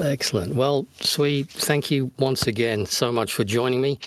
[0.00, 0.54] Excellent.
[0.54, 3.98] Well, Sui, thank you once again so much for joining me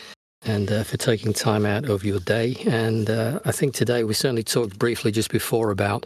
[0.44, 2.56] and uh, for taking time out of your day.
[2.66, 6.06] And uh, I think today we certainly talked briefly just before about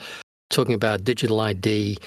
[0.50, 1.98] talking about digital ID,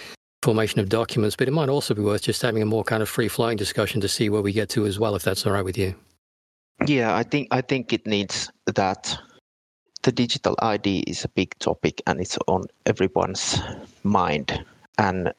[0.42, 3.08] formation of documents, but it might also be worth just having a more kind of
[3.08, 5.64] free flowing discussion to see where we get to as well, if that's all right
[5.64, 5.94] with you.
[6.86, 9.16] Yeah, I think I think it needs that.
[10.02, 13.60] The digital ID is a big topic and it's on everyone's
[14.02, 14.64] mind,
[14.98, 15.32] and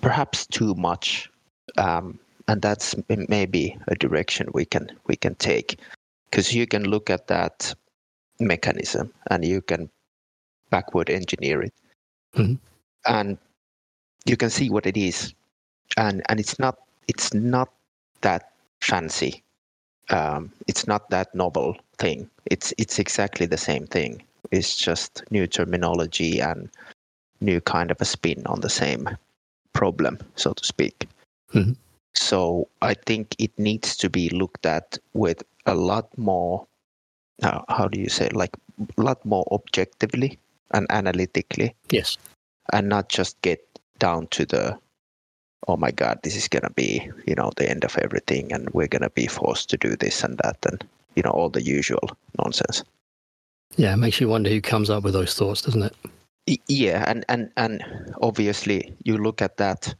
[0.00, 1.29] perhaps too much.
[1.78, 5.78] Um, and that's maybe a direction we can we can take.
[6.30, 7.74] Because you can look at that
[8.38, 9.90] mechanism and you can
[10.70, 11.74] backward engineer it.
[12.36, 12.54] Mm-hmm.
[13.06, 13.38] and
[14.24, 15.34] you can see what it is.
[15.96, 17.70] And and it's not it's not
[18.20, 19.42] that fancy.
[20.10, 22.30] Um, it's not that novel thing.
[22.46, 24.22] It's it's exactly the same thing.
[24.50, 26.68] It's just new terminology and
[27.40, 29.08] new kind of a spin on the same
[29.72, 31.06] problem so to speak
[31.54, 31.72] mm-hmm.
[32.14, 36.66] so i think it needs to be looked at with a lot more
[37.42, 38.56] uh, how do you say like
[38.96, 40.38] a lot more objectively
[40.72, 41.74] and analytically.
[41.90, 42.16] Yes.
[42.72, 43.60] And not just get
[43.98, 44.78] down to the
[45.68, 48.70] oh my god this is going to be you know the end of everything and
[48.70, 50.82] we're going to be forced to do this and that and
[51.16, 52.82] you know all the usual nonsense.
[53.76, 56.60] Yeah it makes you wonder who comes up with those thoughts doesn't it?
[56.66, 57.84] Yeah and and and
[58.22, 59.94] obviously you look at that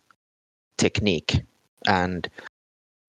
[0.80, 1.42] technique
[1.86, 2.28] and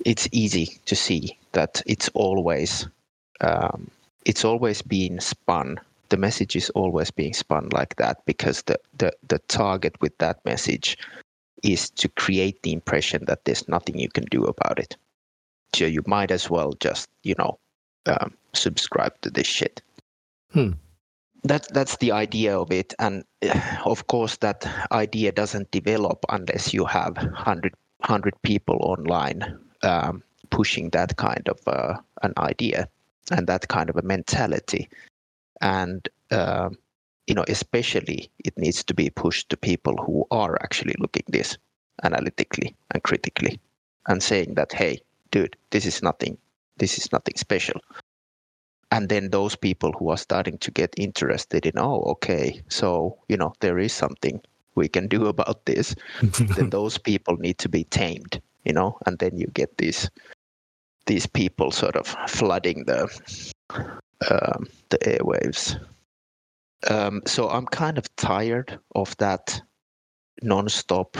[0.06, 2.88] it's easy to see that it's always
[3.42, 3.90] um,
[4.26, 5.80] it's always being spun
[6.12, 10.44] the message is always being spun like that because the, the, the target with that
[10.46, 10.98] message
[11.64, 14.98] is to create the impression that there's nothing you can do about it.
[15.74, 17.58] So you might as well just, you know,
[18.08, 19.82] um, subscribe to this shit.
[20.52, 20.72] Hmm.
[21.44, 22.94] That, that's the idea of it.
[23.00, 23.24] And
[23.86, 30.90] of course, that idea doesn't develop unless you have 100, 100 people online um, pushing
[30.92, 32.88] that kind of uh, an idea
[33.32, 34.90] and that kind of a mentality.
[35.62, 36.70] And uh,
[37.28, 41.58] you know especially it needs to be pushed to people who are actually looking this
[42.04, 43.60] analytically and critically
[44.08, 45.00] and saying that hey
[45.32, 46.38] dude this is nothing.
[46.78, 47.80] This is nothing special
[48.92, 53.38] and then those people who are starting to get interested in oh okay so you
[53.38, 54.42] know there is something
[54.76, 55.96] we can do about this
[56.56, 60.10] then those people need to be tamed you know and then you get these
[61.06, 63.08] these people sort of flooding the
[64.30, 65.80] um, the airwaves.
[66.90, 69.62] Um, so I'm kind of tired of that
[70.42, 71.18] non-stop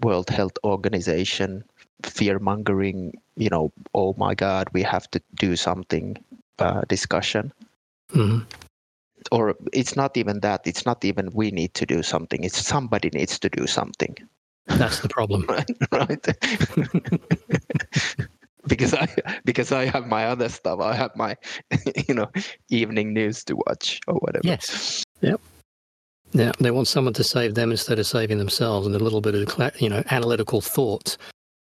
[0.00, 1.64] World Health Organization
[2.04, 3.12] fear mongering.
[3.36, 6.16] You know, oh my God, we have to do something.
[6.60, 7.52] Uh, discussion.
[8.12, 8.44] Mm-hmm.
[9.32, 10.66] Or it's not even that.
[10.66, 12.42] It's not even we need to do something.
[12.42, 14.16] It's somebody needs to do something.
[14.66, 15.44] That's the problem.
[15.48, 15.70] right.
[15.92, 16.26] right?
[18.66, 19.08] because I
[19.44, 20.80] because I have my other stuff.
[20.80, 21.36] I have my
[22.08, 22.30] you know
[22.68, 24.46] evening news to watch or whatever.
[24.46, 25.04] Yes.
[25.20, 25.40] Yep.
[26.32, 29.34] Yeah, they want someone to save them instead of saving themselves, and a little bit
[29.34, 31.16] of you know analytical thought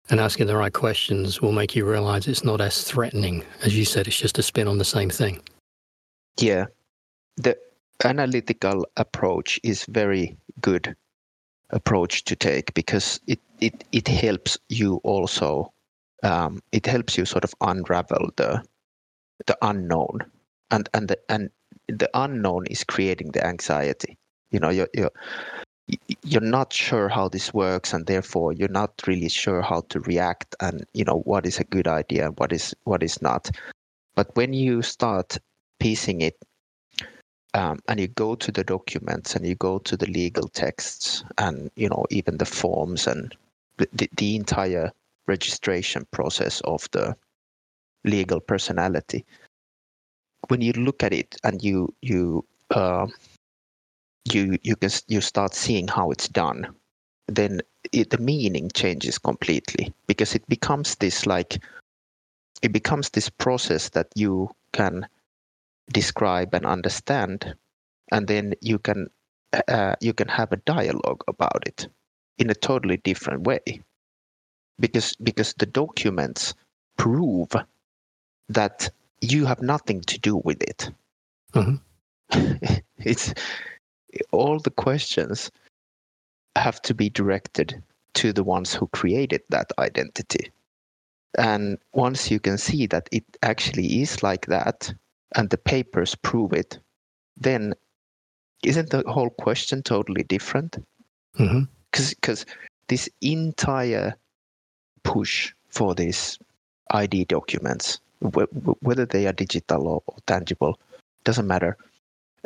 [0.08, 3.84] and asking the right questions will make you realize it's not as threatening as you
[3.84, 4.06] said.
[4.06, 5.42] It's just a spin on the same thing.
[6.38, 6.66] Yeah,
[7.36, 7.56] the
[8.04, 10.94] analytical approach is very good
[11.70, 15.72] approach to take because it it it helps you also
[16.22, 18.62] um, it helps you sort of unravel the
[19.46, 20.20] the unknown
[20.70, 21.50] and and the, and
[21.88, 24.16] the unknown is creating the anxiety
[24.50, 25.10] you know you're, you're
[26.24, 30.54] you're not sure how this works and therefore you're not really sure how to react
[30.60, 33.50] and you know what is a good idea and what is what is not
[34.14, 35.38] but when you start
[35.78, 36.36] piecing it
[37.54, 41.70] um, and you go to the documents and you go to the legal texts and
[41.76, 43.34] you know even the forms and
[43.78, 44.90] the, the entire
[45.26, 47.16] registration process of the
[48.04, 49.24] legal personality.
[50.48, 53.06] When you look at it and you you uh,
[54.34, 56.74] you you can you start seeing how it's done,
[57.28, 57.60] then
[57.92, 61.58] it, the meaning changes completely because it becomes this like
[62.62, 65.06] it becomes this process that you can
[65.92, 67.54] describe and understand,
[68.12, 69.08] and then you can
[69.68, 71.88] uh, you can have a dialogue about it
[72.38, 73.82] in a totally different way
[74.80, 76.54] because because the documents
[76.96, 77.50] prove
[78.48, 78.90] that
[79.20, 80.90] you have nothing to do with it.
[81.54, 82.74] Mm-hmm.
[82.98, 83.34] it's
[84.32, 85.50] all the questions
[86.56, 87.82] have to be directed
[88.14, 90.50] to the ones who created that identity.
[91.38, 94.92] And once you can see that it actually is like that,
[95.34, 96.78] and the papers prove it,
[97.36, 97.74] then
[98.64, 100.78] isn't the whole question totally different?
[101.32, 102.08] Because mm-hmm.
[102.20, 102.46] because
[102.88, 104.16] this entire
[105.02, 106.38] push for these
[106.90, 108.00] ID documents,
[108.80, 110.78] whether they are digital or, tangible,
[111.24, 111.76] doesn't matter.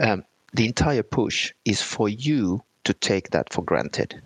[0.01, 4.21] Um, the entire push is for you to take that for granted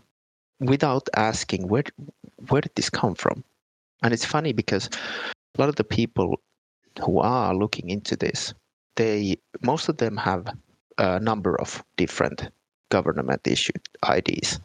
[0.60, 1.84] without asking where
[2.48, 3.44] where did this come from?
[4.02, 4.88] And it's funny because
[5.56, 6.40] a lot of the people
[7.04, 8.54] who are looking into this
[8.96, 10.46] they most of them have
[10.98, 12.48] a number of different
[12.90, 14.60] government issued IDs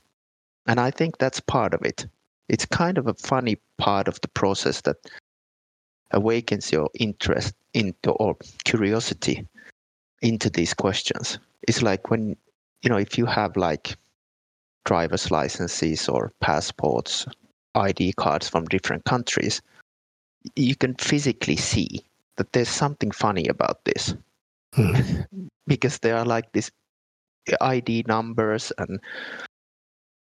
[0.68, 2.06] and i think that's part of it.
[2.48, 4.98] It's kind of a funny part of the process that
[6.12, 8.36] awakens your interest into or
[8.66, 9.48] curiosity
[10.22, 11.40] into these questions.
[11.68, 12.36] It's like when
[12.82, 13.96] you know if you have like
[14.86, 17.26] driver's licenses or passports
[17.76, 19.62] id cards from different countries
[20.56, 22.04] you can physically see
[22.38, 24.16] that there's something funny about this.
[24.74, 24.96] Hmm.
[25.68, 26.72] because there are like these
[27.62, 29.00] id numbers and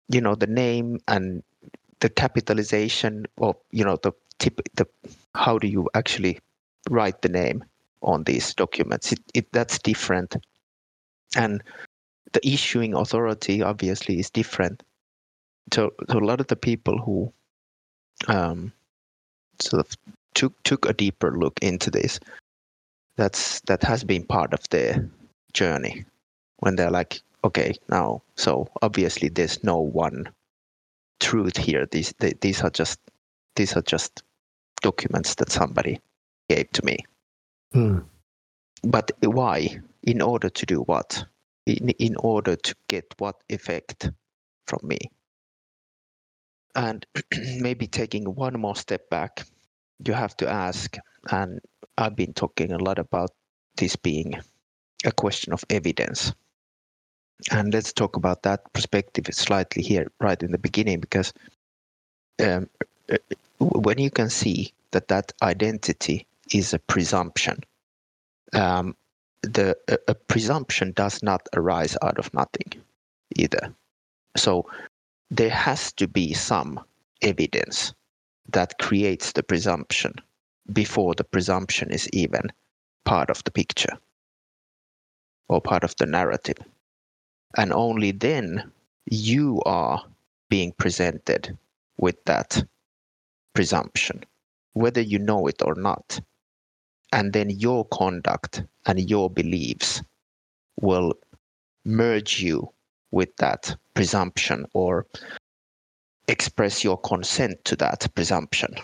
[0.08, 1.42] you know the name and
[2.00, 4.86] the capitalization or you know the tip the
[5.34, 6.38] how do you actually
[6.90, 7.64] write the name
[8.02, 10.36] on these documents it, it that's different
[11.36, 11.62] and
[12.32, 14.82] the issuing authority obviously is different.
[15.72, 17.32] So, so a lot of the people who
[18.28, 18.72] um,
[19.60, 19.96] sort of
[20.34, 22.20] took took a deeper look into this,
[23.16, 25.08] that's that has been part of their
[25.52, 26.04] journey
[26.58, 30.28] when they're like, okay, now so obviously there's no one
[31.20, 31.86] truth here.
[31.86, 33.00] These they, these are just
[33.56, 34.22] these are just
[34.82, 36.00] documents that somebody
[36.48, 36.98] gave to me.
[37.72, 37.98] Hmm.
[38.82, 39.80] But why?
[40.02, 41.24] In order to do what?
[41.66, 44.10] in, in order to get what effect
[44.66, 44.98] from me.
[46.74, 47.04] And
[47.60, 49.44] maybe taking one more step back,
[50.04, 50.96] you have to ask,
[51.30, 51.60] and
[51.98, 53.30] I've been talking a lot about
[53.76, 54.34] this being
[55.04, 56.32] a question of evidence.
[57.50, 61.32] And let's talk about that perspective slightly here, right in the beginning, because
[62.42, 62.68] um,
[63.12, 63.18] uh,
[63.58, 67.62] when you can see that that identity is a presumption,
[68.52, 68.96] um,
[69.42, 72.72] the a, a presumption does not arise out of nothing
[73.36, 73.74] either.
[74.36, 74.66] So
[75.30, 76.80] there has to be some
[77.22, 77.92] evidence
[78.52, 80.14] that creates the presumption
[80.72, 82.52] before the presumption is even
[83.04, 83.98] part of the picture
[85.48, 86.58] or part of the narrative.
[87.56, 88.70] And only then
[89.06, 90.04] you are
[90.48, 91.56] being presented
[91.96, 92.64] with that
[93.54, 94.24] presumption,
[94.74, 96.20] whether you know it or not
[97.16, 100.02] and then your conduct and your beliefs
[100.82, 101.14] will
[101.86, 102.68] merge you
[103.10, 105.06] with that presumption or
[106.28, 108.74] express your consent to that presumption.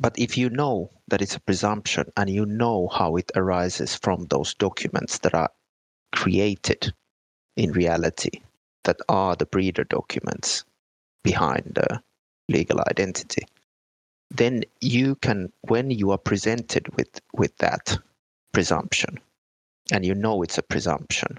[0.00, 4.24] But if you know that it's a presumption and you know how it arises from
[4.30, 5.50] those documents that are
[6.14, 6.94] created
[7.58, 8.40] in reality,
[8.84, 10.64] that are the breeder documents
[11.22, 12.00] behind the
[12.48, 13.42] legal identity,
[14.30, 17.98] then you can when you are presented with with that
[18.52, 19.18] presumption
[19.92, 21.38] and you know it's a presumption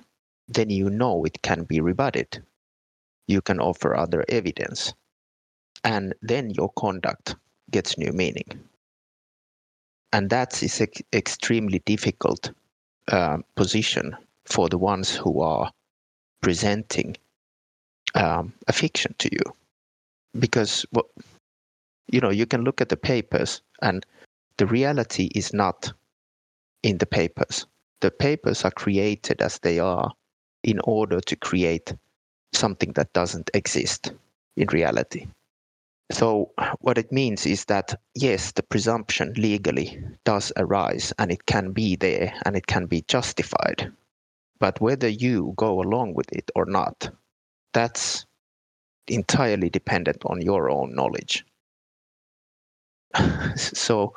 [0.49, 2.43] then you know it can be rebutted.
[3.27, 4.93] You can offer other evidence.
[5.83, 7.35] And then your conduct
[7.71, 8.67] gets new meaning.
[10.11, 12.51] And that is an extremely difficult
[13.09, 15.71] uh, position for the ones who are
[16.41, 17.15] presenting
[18.15, 19.53] um, a fiction to you.
[20.39, 21.05] Because what
[22.11, 24.05] you know you can look at the papers and
[24.57, 25.93] the reality is not
[26.83, 27.65] in the papers.
[28.01, 30.11] The papers are created as they are
[30.63, 31.93] in order to create
[32.53, 34.13] something that doesn't exist
[34.57, 35.27] in reality.
[36.11, 41.71] So what it means is that yes the presumption legally does arise and it can
[41.71, 43.91] be there and it can be justified.
[44.59, 47.09] But whether you go along with it or not
[47.73, 48.25] that's
[49.07, 51.45] entirely dependent on your own knowledge
[53.55, 54.13] so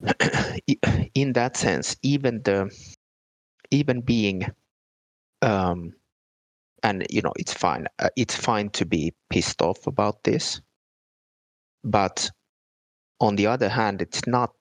[1.14, 2.70] in that sense even the
[3.70, 4.44] even being
[5.42, 5.92] um
[6.82, 10.60] and you know it's fine uh, it's fine to be pissed off about this
[11.84, 12.30] but
[13.20, 14.52] on the other hand it's not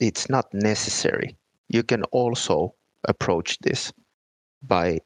[0.00, 1.36] it's not necessary.
[1.68, 2.74] You can also
[3.04, 3.92] approach this
[4.62, 5.00] by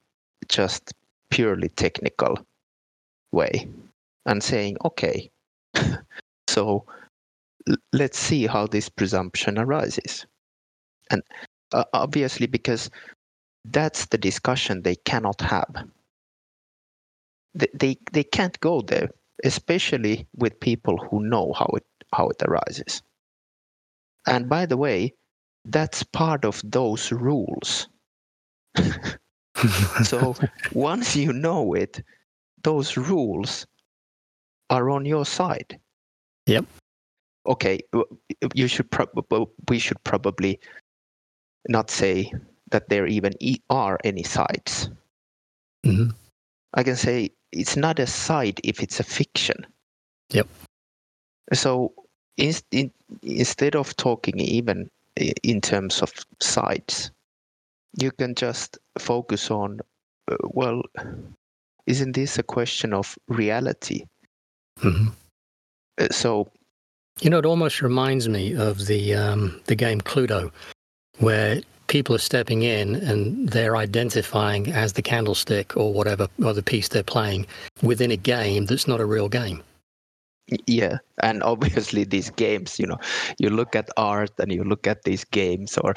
[0.49, 0.93] just
[1.31, 2.39] purely technical
[3.33, 3.69] way
[4.27, 5.31] and saying okay
[6.53, 6.85] so
[7.93, 10.27] let's see how this presumption arises.
[11.11, 11.23] And
[11.73, 12.91] uh, obviously, because
[13.65, 15.73] that's the discussion they cannot have.
[17.55, 19.09] They, they, they can't go there,
[19.45, 23.03] especially with people who know how it, how it arises.
[24.27, 25.15] And by the way,
[25.65, 27.89] that's part of those rules.
[30.03, 30.35] so
[30.73, 32.03] once you know it,
[32.63, 33.67] those rules
[34.71, 35.79] are on your side.
[36.47, 36.65] Yep.
[37.47, 37.81] Okay,
[38.55, 40.61] you should probably we should probably
[41.69, 42.33] not say
[42.71, 43.33] that there even
[43.71, 44.89] are any sides.
[45.85, 46.11] Mm-hmm.
[46.75, 49.67] I can say it's not a side if it's a fiction.
[50.31, 50.49] Yep.
[51.53, 51.93] So
[52.37, 52.91] in, in,
[53.23, 57.11] instead of talking even in terms of sides,
[58.01, 59.81] you can just focus on,
[60.31, 60.83] uh, well,
[61.87, 64.07] isn't this a question of reality?
[64.81, 65.09] Mm-hmm.
[65.99, 66.49] Uh, so,
[67.21, 70.51] you know, it almost reminds me of the um, the game Cluedo,
[71.19, 76.89] where people are stepping in and they're identifying as the candlestick or whatever other piece
[76.89, 77.47] they're playing
[77.83, 79.63] within a game that's not a real game.
[80.67, 82.99] Yeah, and obviously these games, you know,
[83.39, 85.95] you look at art and you look at these games, or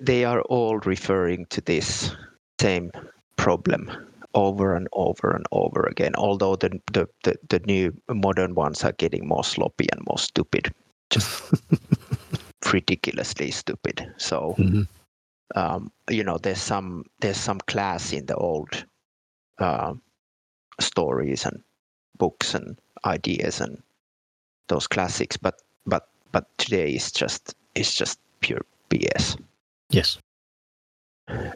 [0.00, 2.14] they are all referring to this
[2.60, 2.90] same
[3.36, 3.90] problem
[4.34, 6.14] over and over and over again.
[6.16, 10.72] Although the the the, the new modern ones are getting more sloppy and more stupid,
[11.10, 11.54] just
[12.72, 14.12] ridiculously stupid.
[14.16, 14.82] So, mm-hmm.
[15.54, 18.84] um, you know, there's some there's some class in the old
[19.58, 19.94] uh,
[20.80, 21.62] stories and
[22.18, 23.82] books and ideas and
[24.68, 29.38] those classics, but but but today is just it's just pure BS.
[29.90, 30.18] Yes.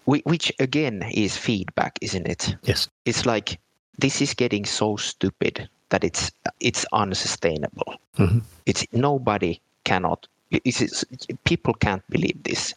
[0.06, 2.56] Which again is feedback, isn't it?
[2.62, 2.88] Yes.
[3.04, 3.58] It's like
[3.98, 7.96] this is getting so stupid that it's it's unsustainable.
[8.16, 8.38] Mm-hmm.
[8.66, 10.26] It's nobody cannot.
[10.50, 11.04] It's,
[11.44, 12.75] people can't believe this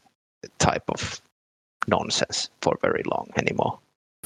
[0.59, 1.21] type of
[1.87, 3.79] nonsense for very long anymore.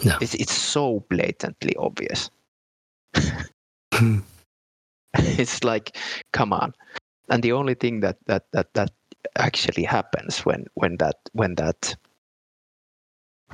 [0.04, 0.18] No.
[0.20, 2.32] It's it's so blatantly obvious.
[5.14, 5.98] it's like,
[6.34, 6.74] come on.
[7.30, 8.92] And the only thing that that that that
[9.38, 11.96] actually happens when when that when that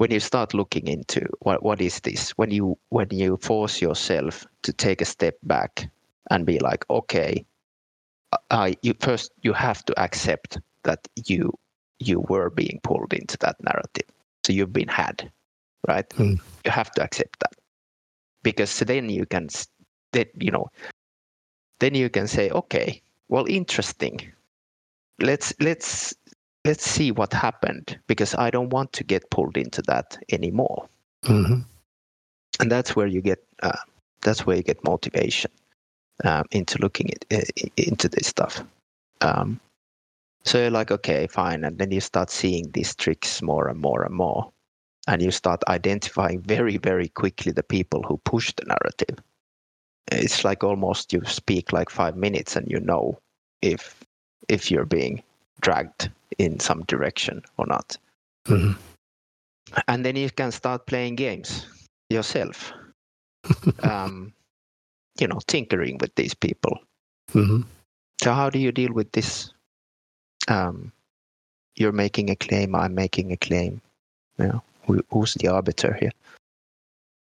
[0.01, 4.47] when you start looking into what what is this when you when you force yourself
[4.63, 5.91] to take a step back
[6.31, 7.45] and be like okay
[8.49, 11.53] I you first you have to accept that you
[11.99, 14.09] you were being pulled into that narrative.
[14.43, 15.31] So you've been had
[15.87, 16.09] right?
[16.09, 16.39] Mm.
[16.65, 17.53] you have to accept that.
[18.41, 19.49] Because then you can
[20.13, 20.67] that you know
[21.79, 24.33] then you can say okay well interesting.
[25.19, 26.15] Let's let's
[26.65, 30.87] let's see what happened because I don't want to get pulled into that anymore.
[31.25, 31.61] Mm-hmm.
[32.59, 33.77] And that's where you get uh,
[34.21, 35.51] that's where you get motivation
[36.23, 38.63] um, into looking at, uh, into this stuff.
[39.21, 39.59] Um,
[40.43, 44.03] so you're like, okay, fine, and then you start seeing these tricks more and more
[44.03, 44.51] and more,
[45.07, 49.23] and you start identifying very very quickly the people who push the narrative.
[50.11, 53.19] It's like almost you speak like five minutes and you know
[53.61, 54.03] if
[54.49, 55.23] if you're being
[55.61, 57.97] dragged in some direction or not.
[58.47, 58.73] Mm-hmm.
[59.87, 61.65] And then you can start playing games
[62.09, 62.73] yourself.
[63.83, 64.33] um,
[65.19, 66.79] you know, tinkering with these people.
[67.33, 67.61] Mm-hmm.
[68.21, 69.51] So how do you deal with this?
[70.47, 70.91] Um,
[71.75, 72.75] you're making a claim.
[72.75, 73.81] I'm making a claim.
[74.37, 76.11] You know, who, who's the arbiter here?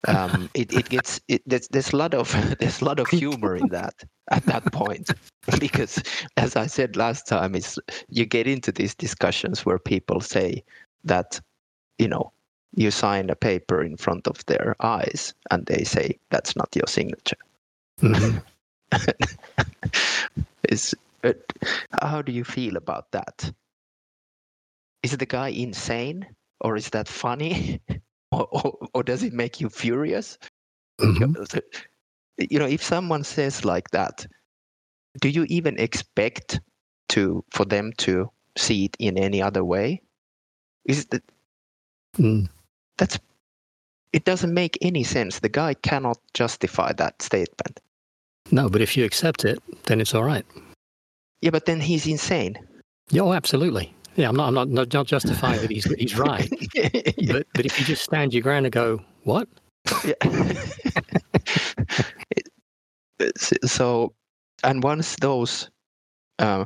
[0.08, 3.56] Um, it, it gets it, there's, there's a lot of there's a lot of humor
[3.56, 3.94] in that
[4.32, 5.10] at that point
[5.60, 6.01] because
[6.38, 10.63] as I said last time, is you get into these discussions where people say
[11.03, 11.39] that
[11.98, 12.32] you know
[12.75, 16.88] you sign a paper in front of their eyes and they say that's not your
[16.88, 17.38] signature.
[18.01, 18.38] Mm-hmm.
[20.70, 21.34] is uh,
[22.01, 23.51] how do you feel about that?
[25.03, 26.25] Is the guy insane
[26.62, 27.82] or is that funny?
[28.31, 30.38] Or, or, or does it make you furious?
[31.00, 31.57] Mm-hmm.
[32.38, 34.25] You know, if someone says like that,
[35.21, 36.59] do you even expect
[37.09, 40.01] to for them to see it in any other way?
[40.86, 41.24] Is that
[42.17, 42.48] mm.
[42.98, 43.19] that's
[44.13, 45.39] it doesn't make any sense.
[45.39, 47.79] The guy cannot justify that statement.
[48.51, 50.45] No, but if you accept it, then it's all right.
[51.41, 52.57] Yeah, but then he's insane.
[53.12, 53.93] Yeah, oh, absolutely.
[54.16, 54.48] Yeah, I'm not.
[54.48, 54.70] I'm not.
[54.70, 56.50] Not, not justifying that he's he's right.
[56.74, 56.89] yeah.
[57.32, 59.48] But but if you just stand your ground and go, what?
[60.04, 60.13] Yeah.
[63.66, 64.13] so,
[64.63, 65.70] and once those,
[66.39, 66.66] uh,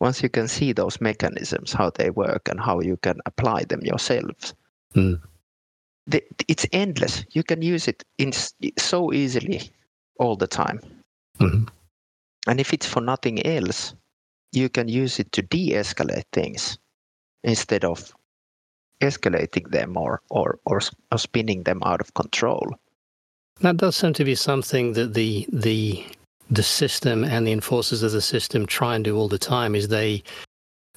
[0.00, 3.80] once you can see those mechanisms, how they work, and how you can apply them
[3.82, 4.54] yourselves,
[4.94, 5.20] mm.
[6.06, 7.24] the, it's endless.
[7.30, 8.32] You can use it in
[8.78, 9.70] so easily
[10.18, 10.80] all the time.
[11.40, 11.64] Mm-hmm.
[12.48, 13.94] And if it's for nothing else,
[14.52, 16.78] you can use it to de-escalate things
[17.44, 18.12] instead of
[19.00, 20.80] escalating them or, or, or,
[21.12, 22.74] or spinning them out of control.
[23.60, 26.04] That does seem to be something that the the
[26.50, 29.88] the system and the enforcers of the system try and do all the time is
[29.88, 30.22] they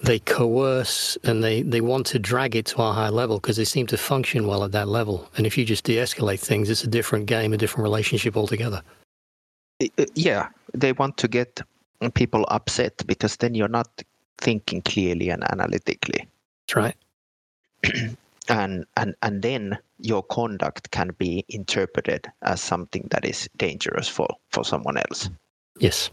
[0.03, 3.65] they coerce and they, they want to drag it to a high level because they
[3.65, 5.29] seem to function well at that level.
[5.37, 8.81] And if you just de-escalate things, it's a different game, a different relationship altogether.
[9.99, 11.61] uh, yeah, they want to get
[12.09, 14.01] people upset because then you're not
[14.39, 16.27] thinking clearly and analytically.
[16.67, 16.95] That's right.
[18.49, 24.27] and and and then your conduct can be interpreted as something that is dangerous for
[24.49, 25.29] for someone else.
[25.79, 26.09] Yes.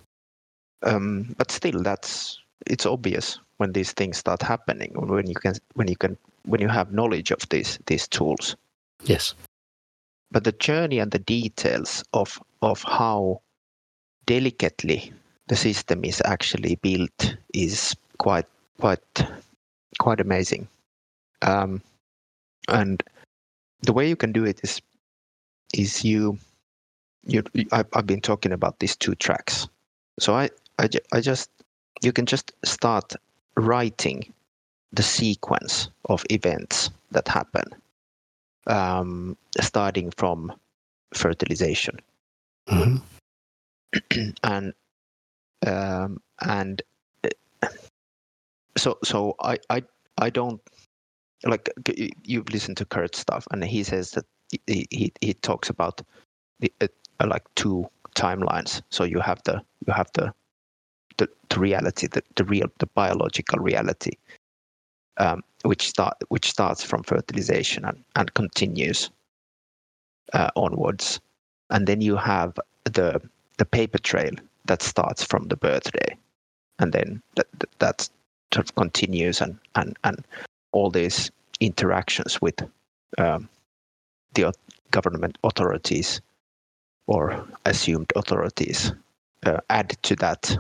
[0.83, 5.89] Um, but still, that's it's obvious when these things start happening when you can when
[5.89, 8.57] you can when you have knowledge of these these tools.
[9.05, 9.35] Yes.
[10.31, 13.41] But the journey and the details of of how
[14.27, 15.13] delicately
[15.49, 18.47] the system is actually built is quite
[18.81, 19.29] quite
[19.99, 20.69] quite amazing.
[21.43, 21.83] Um,
[22.69, 23.03] and
[23.83, 24.81] the way you can do it is
[25.75, 26.39] is you
[27.27, 29.67] you I, I've been talking about these two tracks.
[30.19, 31.51] So I I, I just
[32.03, 33.15] you can just start
[33.57, 34.33] writing
[34.93, 37.65] the sequence of events that happen,
[38.67, 40.53] um, starting from
[41.15, 41.99] fertilization,
[42.69, 42.97] hmm
[44.43, 44.73] and
[45.67, 46.83] um, and
[47.25, 47.29] uh,
[48.77, 49.83] so so I I
[50.19, 50.61] I don't
[51.45, 54.27] like you- you've listened to Kurt's stuff, and he says that
[54.67, 56.03] he he, he talks about
[56.61, 56.89] the uh,
[57.27, 58.83] like two timelines.
[58.91, 60.33] So you have the you have the
[61.19, 64.13] the, the reality, the, the real the biological reality,
[65.19, 69.11] um, which start which starts from fertilization and, and continues
[70.33, 71.21] uh, onwards,
[71.71, 73.21] and then you have the
[73.59, 74.33] the paper trail
[74.69, 76.17] that starts from the birthday,
[76.79, 77.47] and then that
[77.81, 78.09] that
[78.55, 80.25] sort of continues and and and
[80.73, 82.63] all these interactions with
[83.19, 83.49] um,
[84.35, 84.53] the
[84.91, 86.21] government authorities
[87.07, 88.93] or assumed authorities
[89.47, 90.57] uh, add to that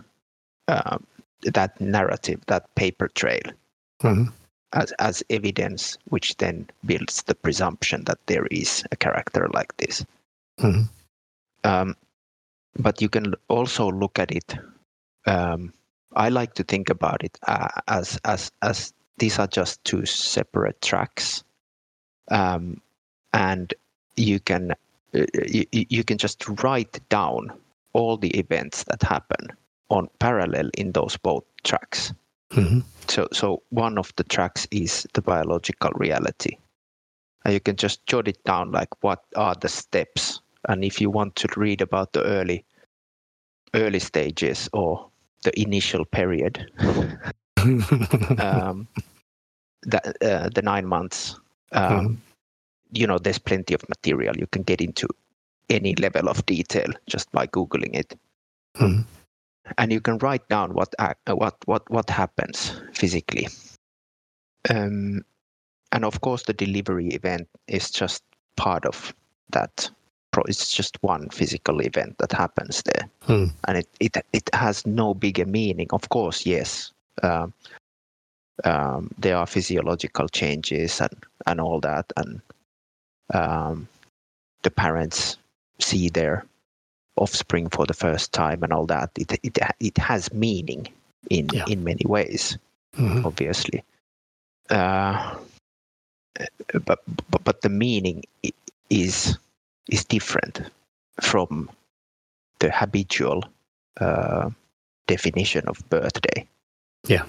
[0.68, 1.06] um,
[1.42, 3.42] that narrative, that paper trail,
[4.00, 4.24] hmm
[4.74, 10.04] as as evidence, which then builds the presumption that there is a character like this.
[10.60, 10.82] hmm
[11.64, 11.96] Um,
[12.76, 14.54] but you can also look at it.
[15.26, 15.72] Um,
[16.14, 20.80] I like to think about it uh, as as as these are just two separate
[20.80, 21.44] tracks,
[22.30, 22.80] um,
[23.32, 23.74] and
[24.16, 24.72] you can
[25.14, 27.52] uh, you, you can just write down
[27.92, 29.48] all the events that happen
[29.90, 32.12] on parallel in those both tracks.
[32.52, 36.56] hmm So, so one of the tracks is the biological reality.
[37.44, 40.40] And you can just jot it down like what are the steps.
[40.66, 42.64] And if you want to read about the early
[43.74, 45.10] early stages or
[45.44, 46.70] the initial period,
[48.38, 48.88] um,
[49.82, 51.38] that uh, the nine months,
[51.72, 52.16] um, Mhm.
[52.92, 54.36] you know, there's plenty of material.
[54.36, 55.08] You can get into
[55.70, 58.18] any level of detail just by googling it
[58.76, 59.04] Mhm.
[59.76, 63.48] and you can write down what uh, what what what happens physically.
[64.70, 65.24] Um,
[65.92, 68.22] and of course, the delivery event is just
[68.56, 69.14] part of
[69.50, 69.90] that.
[70.38, 73.46] Pro- it's just one physical event that happens there, Hmm.
[73.66, 75.88] and it it it has no bigger meaning.
[75.90, 76.92] Of course, yes,
[77.24, 77.52] um,
[78.62, 82.40] um, there are physiological changes and and all that, and
[83.34, 83.88] um,
[84.62, 85.38] the parents
[85.80, 86.44] see their
[87.16, 90.86] offspring for the first time and all that it it, it has meaning
[91.30, 91.64] in Yeah.
[91.66, 92.56] in many ways
[92.96, 93.24] Mhm.
[93.24, 93.82] obviously
[94.70, 95.34] uh,
[96.86, 98.22] but, but but the meaning
[98.88, 99.36] is
[99.88, 100.60] is different
[101.20, 101.70] from
[102.60, 103.42] the habitual
[104.00, 104.50] uh,
[105.06, 106.46] definition of birthday
[107.08, 107.24] Yeah.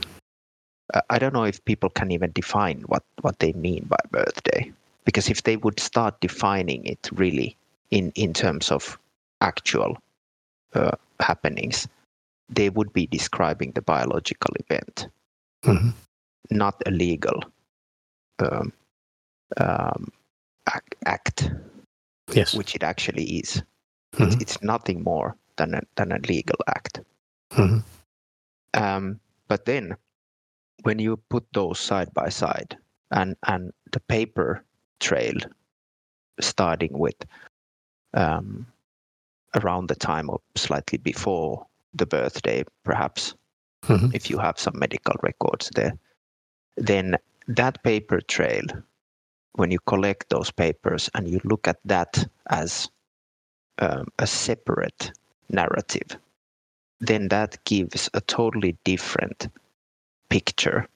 [0.94, 4.72] Uh, I don't know if people can even define what what they mean by birthday
[5.06, 7.56] because if they would start defining it really
[7.92, 8.98] in in terms of
[9.42, 9.98] actual
[10.74, 11.88] uh, happenings
[12.50, 15.08] they would be describing the biological event
[15.66, 15.94] Mhm.
[16.50, 17.44] not a legal
[18.40, 18.74] um,
[19.58, 20.12] um,
[21.06, 21.52] act,
[22.34, 22.54] Yes.
[22.56, 23.64] which it actually is.
[24.14, 24.42] It's, Mhm.
[24.42, 27.00] it's nothing more than a, than a legal act.
[27.52, 27.84] Mhm.
[28.74, 29.96] Um, but then,
[30.84, 32.78] when you put those side by side,
[33.12, 34.64] and and the paper
[35.00, 35.36] trail,
[36.40, 37.16] starting with
[38.14, 38.66] um,
[39.56, 43.36] around the time or slightly before the birthday, perhaps,
[43.84, 44.14] Mhm.
[44.16, 45.94] if you have some medical records there,
[46.78, 48.64] then that paper trail,
[49.54, 52.90] when you collect those papers and you look at that as
[53.80, 55.12] um, a separate
[55.50, 56.18] narrative,
[57.00, 59.48] then that gives a totally different
[60.30, 60.88] picture.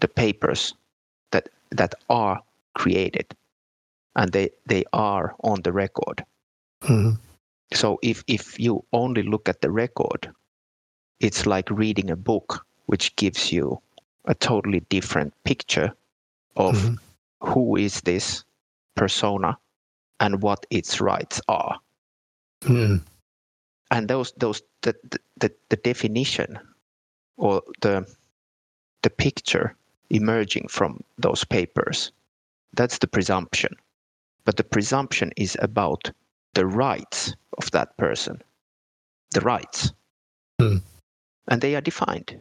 [0.00, 0.74] The papers
[1.30, 2.40] that that are
[2.74, 3.34] created
[4.16, 6.24] and they, they are on the record.
[6.82, 7.18] Mhm.
[7.72, 10.30] So if, if you only look at the record,
[11.20, 13.80] it's like reading a book, which gives you
[14.26, 15.92] a totally different picture
[16.56, 16.98] of Mhm.
[17.44, 18.44] Who is this
[18.96, 19.56] persona
[20.20, 21.78] and what its rights are.
[22.62, 23.02] Mm.
[23.90, 24.94] and those those the,
[25.36, 26.58] the the definition
[27.36, 28.06] or the
[29.02, 29.76] the picture
[30.10, 32.12] emerging from those papers
[32.72, 33.76] that's the presumption
[34.46, 36.10] but the presumption is about
[36.54, 38.40] the rights of that person
[39.34, 39.92] the rights
[40.60, 40.78] Hmm.
[41.48, 42.40] and they are defined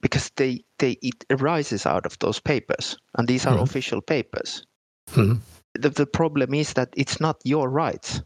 [0.00, 3.62] because they they it arises out of those papers and these are Mhm.
[3.62, 4.64] official papers
[5.12, 5.40] Mhm.
[5.74, 8.22] the, the problem is that it's not your rights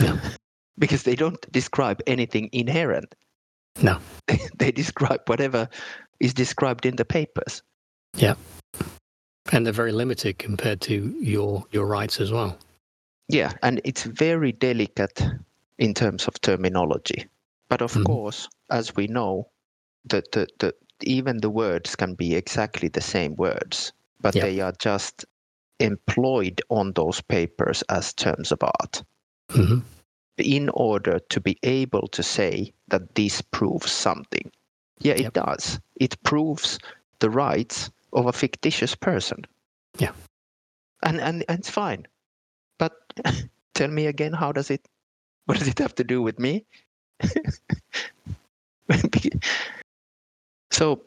[0.00, 0.18] No.
[0.78, 3.14] because they don't describe anything inherent
[3.82, 3.98] No.
[4.58, 5.68] they describe whatever
[6.20, 7.62] is described in the papers
[8.16, 8.34] Yeah.
[9.52, 12.56] And they're very limited compared to your your rights as well.
[13.28, 15.22] yeah and it's very delicate
[15.78, 17.26] in terms of terminology
[17.68, 18.04] but of Mhm.
[18.04, 19.48] course as we know
[20.10, 24.44] that the, the even the words can be exactly the same words but Yeah.
[24.44, 25.24] they are just
[25.80, 29.02] employed on those papers as terms of art
[29.50, 29.80] hmm
[30.38, 34.50] in order to be able to say that this proves something.
[35.00, 35.32] Yeah, it Yep.
[35.32, 35.80] does.
[35.96, 36.78] It proves
[37.20, 39.44] the rights of a fictitious person.
[39.98, 40.12] Yeah.
[41.02, 42.06] And and, and it's fine.
[42.78, 42.92] But
[43.74, 44.88] tell me again how does it
[45.46, 46.64] what does it have to do with me?
[50.74, 51.02] so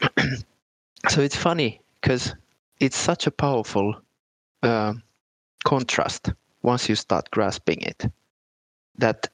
[1.08, 2.34] so it's funny because
[2.80, 3.94] it's such a powerful
[4.62, 4.94] uh,
[5.64, 8.06] contrast once you start grasping it
[8.98, 9.28] that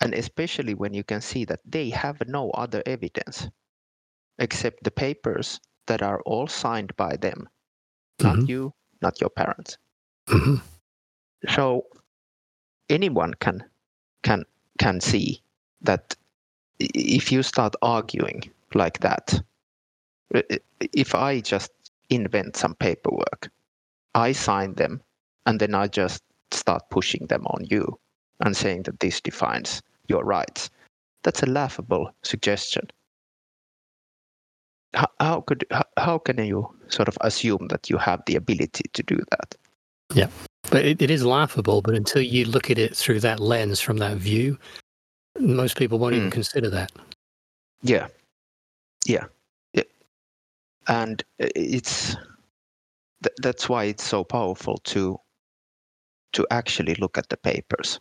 [0.00, 3.48] and especially when you can see that they have no other evidence
[4.38, 7.48] except the papers that are all signed by them
[8.22, 8.48] not Mhm.
[8.48, 8.72] you
[9.02, 9.78] not your parents
[10.28, 10.56] hmm
[11.48, 11.86] so
[12.88, 13.64] anyone can
[14.22, 14.44] can
[14.78, 15.42] can see
[15.82, 16.16] that
[16.80, 18.42] if you start arguing
[18.74, 19.40] like that
[20.92, 21.70] if i just
[22.10, 23.50] invent some paperwork
[24.14, 25.00] i sign them
[25.46, 27.98] and then i just start pushing them on you
[28.40, 30.70] and saying that this defines your rights
[31.22, 32.86] that's a laughable suggestion
[34.94, 38.84] how, how could how, how can you sort of assume that you have the ability
[38.92, 39.54] to do that
[40.14, 40.28] Yeah,
[40.70, 41.82] But it, it is laughable.
[41.82, 44.58] But until you look at it through that lens, from that view,
[45.40, 46.32] most people won't even Mm.
[46.32, 46.92] consider that.
[47.82, 48.06] Yeah,
[49.04, 49.24] yeah,
[49.72, 49.84] yeah.
[50.88, 52.16] and it's
[53.22, 55.18] th- that's why it's so powerful to
[56.32, 58.00] to actually look at the papers,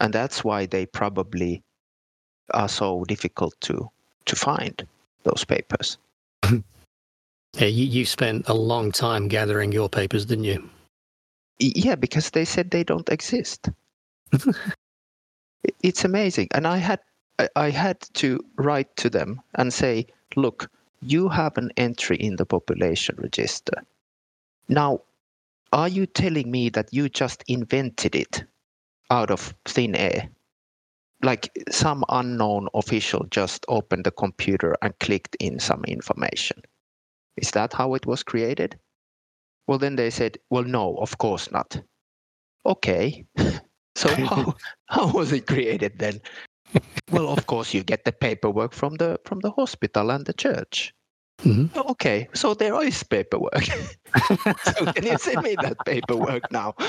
[0.00, 1.62] and that's why they probably
[2.54, 3.90] are so difficult to
[4.26, 4.86] to find
[5.24, 5.98] those papers.
[7.58, 10.68] Yeah, you, you spent a long time gathering your papers, didn't you?
[11.58, 13.70] Yeah, because they said they don't exist.
[15.82, 17.00] It's amazing, and I had
[17.38, 20.70] I- I had to write to them and say, look,
[21.02, 23.82] you have an entry in the population register.
[24.68, 25.02] Now,
[25.72, 28.44] are you telling me that you just invented it
[29.10, 30.30] out of thin air?
[31.22, 36.62] Like some unknown official just opened the computer and clicked in some information.
[37.36, 38.78] Is that how it was created?
[39.66, 41.80] Well, then they said, well, no, of course not.
[42.64, 43.26] Okay.
[43.96, 44.54] So how,
[44.88, 46.20] how was it created then?
[47.10, 50.94] well, of course, you get the paperwork from the from the hospital and the church.
[51.42, 51.70] Mhm.
[51.76, 53.64] Okay, so there is paperwork.
[54.62, 56.74] so can you send me that paperwork now?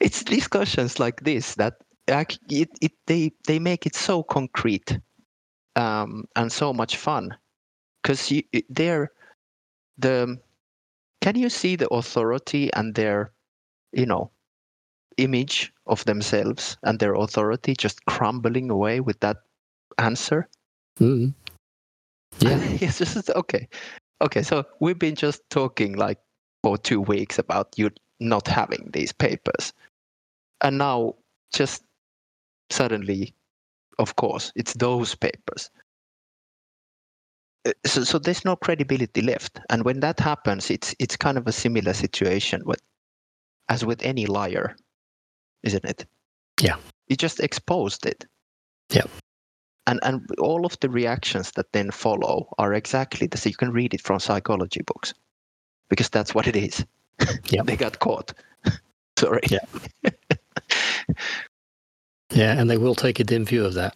[0.00, 1.74] It's discussions like this that
[2.48, 4.98] it, it they they make it so concrete
[5.76, 7.36] um, and so much fun
[8.02, 8.32] because
[8.70, 9.10] they're
[9.98, 10.38] the
[11.20, 13.32] can you see the authority and their
[13.92, 14.30] you know
[15.18, 19.38] image of themselves and their authority just crumbling away with that
[19.98, 20.48] answer?
[21.00, 21.34] Mhm.
[22.38, 22.58] Yeah.
[22.80, 23.68] it's just okay.
[24.20, 26.18] Okay so we've been just talking like
[26.62, 29.72] for two weeks about you not having these papers.
[30.60, 31.14] And now
[31.52, 31.84] just
[32.70, 33.34] suddenly
[33.98, 35.70] of course it's those papers.
[37.66, 39.60] Uh, so, so there's no credibility left.
[39.70, 42.82] And when that happens it's it's kind of a similar situation with
[43.68, 44.76] as with any liar
[45.62, 46.06] isn't it
[46.60, 46.76] Yeah.
[47.08, 48.26] you just exposed it
[48.90, 49.06] Yeah.
[49.86, 53.72] and and all of the reactions that then follow are exactly the same you can
[53.72, 55.14] read it from psychology books
[55.90, 56.84] because that's what it is
[57.52, 57.64] Yeah.
[57.64, 58.32] they got caught
[59.18, 59.66] sorry Yeah.
[62.30, 63.94] Yeah, and they will take a dim view of that.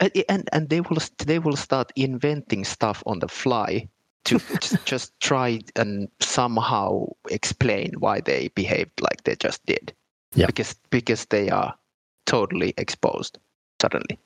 [0.00, 3.88] and and, and they will they will start inventing stuff on the fly
[4.24, 4.38] to
[4.84, 9.92] just try and somehow explain why they behaved like they just did
[10.34, 10.46] Yeah.
[10.46, 11.74] because because they are
[12.26, 13.38] totally exposed
[13.80, 14.18] suddenly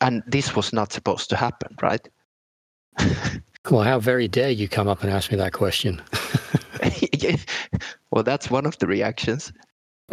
[0.00, 2.08] and this was not supposed to happen right
[3.70, 6.02] Well, how very dare you come up and ask me that question?
[8.10, 9.52] Well that's one of the reactions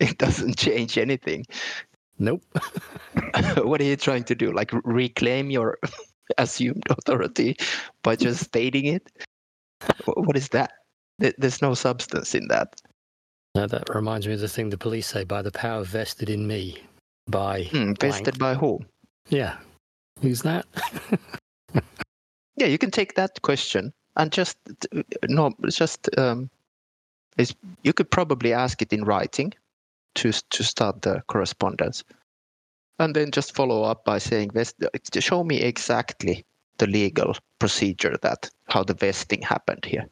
[0.00, 1.44] it doesn't change anything.
[2.18, 2.42] Nope.
[3.56, 4.52] what are you trying to do?
[4.52, 5.78] Like reclaim your
[6.38, 7.56] assumed authority
[8.02, 9.10] by just stating it?
[10.06, 10.72] What is that?
[11.18, 12.80] There's no substance in that.
[13.54, 16.46] Now that reminds me of the thing the police say by the power vested in
[16.46, 16.82] me.
[17.28, 17.64] By.
[17.64, 18.80] Mm, vested by who?
[19.28, 19.58] Yeah.
[20.20, 20.66] Who's that?
[22.56, 24.58] yeah, you can take that question and just
[25.28, 26.50] no, just um,
[27.36, 29.52] is you could probably ask it in writing
[30.16, 32.04] to to start the correspondence,
[32.98, 34.52] and then just follow up by saying,
[35.18, 36.44] "Show me exactly
[36.78, 40.08] the legal procedure that how the vesting happened here,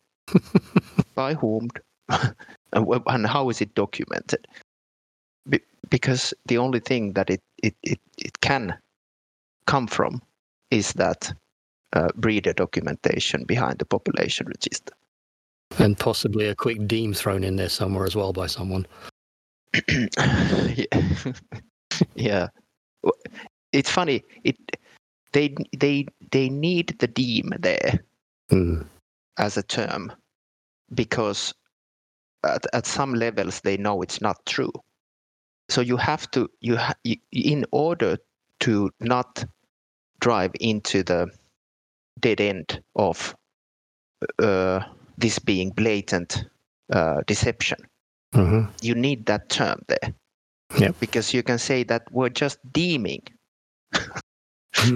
[1.14, 1.68] by whom,
[2.72, 4.46] and how is it documented."
[5.92, 8.74] because the only thing that it, it, it, it can
[9.66, 10.22] come from
[10.70, 11.32] is that
[11.92, 14.94] uh, breeder documentation behind the population register.
[15.78, 18.86] And possibly a quick deem thrown in there somewhere as well by someone.
[19.88, 20.84] yeah.
[22.14, 22.48] yeah.
[23.72, 24.22] It's funny.
[24.44, 24.56] It
[25.32, 28.00] they they they need the deem there
[28.50, 28.86] mm.
[29.38, 30.12] as a term
[30.94, 31.54] because
[32.44, 34.72] at, at some levels they know it's not true.
[35.68, 36.92] So you have to you, ha,
[37.32, 38.18] in order
[38.60, 39.44] to not
[40.20, 41.28] drive into the
[42.20, 43.34] dead end of
[44.38, 44.80] uh,
[45.18, 46.44] this being blatant
[46.92, 47.78] uh, deception.
[48.34, 48.70] Mm-hmm.
[48.80, 50.14] You need that term there.
[50.78, 50.96] Yep.
[51.00, 53.22] Because you can say that we're just deeming.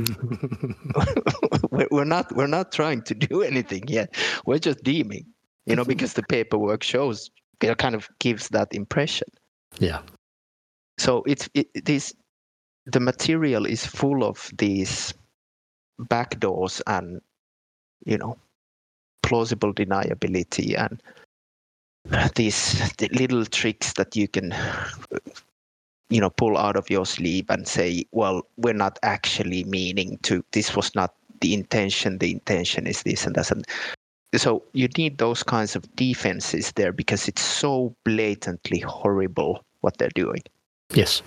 [1.91, 4.15] we're not we're not trying to do anything yet.
[4.47, 5.27] We're just deeming.
[5.67, 9.29] You know, because the paperwork shows it kind of gives that impression.
[9.79, 10.01] Yeah.
[10.99, 12.15] So it's it, this
[12.87, 15.13] the material is full of these
[16.01, 17.21] backdoors and
[18.05, 18.37] you know
[19.23, 21.03] plausible deniability and
[22.37, 24.55] these little tricks that you can
[26.11, 30.45] you know pull out of your sleeve and say well we're not actually meaning to
[30.53, 33.67] this was not the intention the intention is this and that and
[34.37, 40.09] so you need those kinds of defenses there because it's so blatantly horrible what they're
[40.15, 40.43] doing.
[40.93, 41.23] Yes.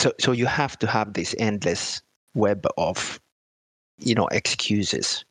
[0.00, 2.02] So so you have to have this endless
[2.34, 3.20] web of
[3.98, 5.24] you know excuses.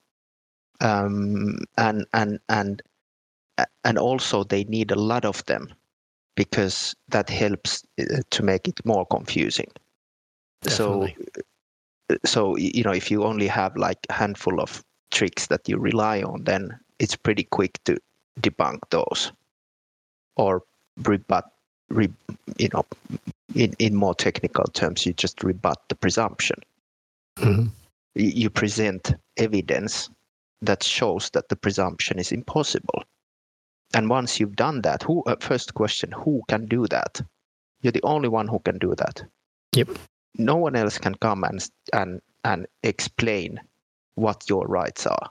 [0.81, 2.81] Um, and and and
[3.85, 5.73] and also they need a lot of them
[6.35, 9.71] because that helps uh, to make it more confusing.
[10.63, 11.15] Definitely.
[11.17, 11.33] so
[12.25, 16.21] so you know if you only have like a handful of tricks that you rely
[16.21, 17.97] on then it's pretty quick to
[18.41, 19.31] debunk those
[20.35, 20.63] or
[21.03, 21.45] rebut
[21.89, 22.09] re,
[22.57, 22.85] you know
[23.55, 26.57] in, in more technical terms you just rebut the presumption
[27.37, 27.67] mm-hmm.
[28.15, 30.09] you present evidence
[30.63, 33.03] that shows that the presumption is impossible.
[33.93, 37.21] And once you've done that, who uh, first question, who can do that?
[37.81, 39.21] You're the only one who can do that.
[39.75, 39.89] Yep.
[40.37, 43.59] No one else can come and and and explain
[44.15, 45.29] what your rights are.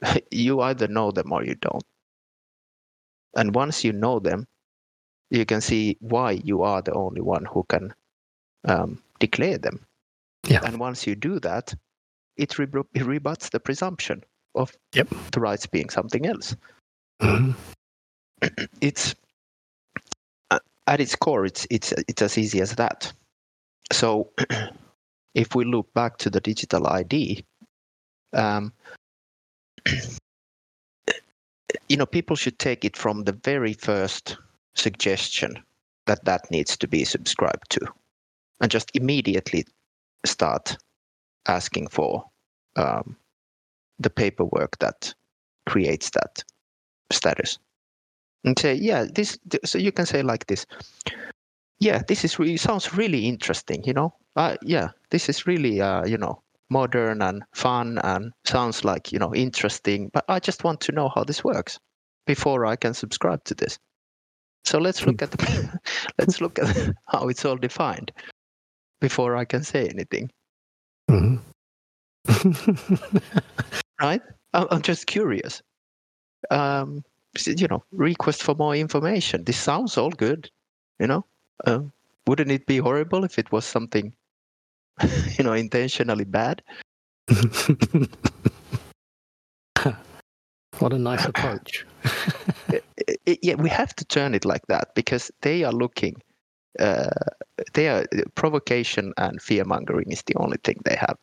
[0.30, 1.84] you either know them or you don't.
[3.36, 4.46] And once you know them,
[5.30, 7.92] you can see why you are the only one who can
[8.64, 9.84] um, declare them.
[10.48, 10.60] Yeah.
[10.64, 11.74] And once you do that,
[12.36, 14.22] it, re- it rebuts the presumption
[14.54, 15.08] of yep.
[15.32, 16.56] the rights being something else.
[17.22, 17.52] Mm-hmm.
[18.82, 19.14] It's
[20.50, 23.10] uh, at its core, it's it's it's as easy as that.
[23.90, 24.30] So,
[25.34, 27.44] if we look back to the digital ID,
[28.34, 28.74] um,
[31.88, 34.36] you know, people should take it from the very first
[34.74, 35.62] suggestion
[36.06, 37.80] that that needs to be subscribed to,
[38.60, 39.64] and just immediately
[40.24, 40.76] start
[41.48, 42.24] asking for
[42.76, 43.16] um,
[43.98, 45.14] the paperwork that
[45.66, 46.42] creates that
[47.10, 47.58] status
[48.44, 50.66] and say yeah this so you can say like this
[51.80, 54.14] yeah this is really sounds really interesting you know?
[54.36, 59.18] Uh, yeah this is really uh, you know modern and fun and sounds like you
[59.18, 61.78] know interesting but i just want to know how this works
[62.26, 63.78] before i can subscribe to this
[64.64, 65.80] so let's look at the
[66.18, 68.10] let's look at how it's all defined
[69.00, 70.28] before i can say anything
[71.10, 71.36] mm-hmm.
[74.00, 74.22] right?
[74.52, 75.62] I'm just curious.
[76.50, 77.04] Um,
[77.46, 79.44] you know, request for more information.
[79.44, 80.50] This sounds all good.
[80.98, 81.26] You know,
[81.66, 81.80] uh,
[82.26, 84.12] wouldn't it be horrible if it was something,
[85.38, 86.62] you know, intentionally bad?
[90.78, 91.86] what a nice approach.
[93.42, 96.16] yeah, we have to turn it like that because they are looking.
[96.78, 97.08] Uh,
[97.72, 101.16] they are provocation and fear mongering is the only thing they have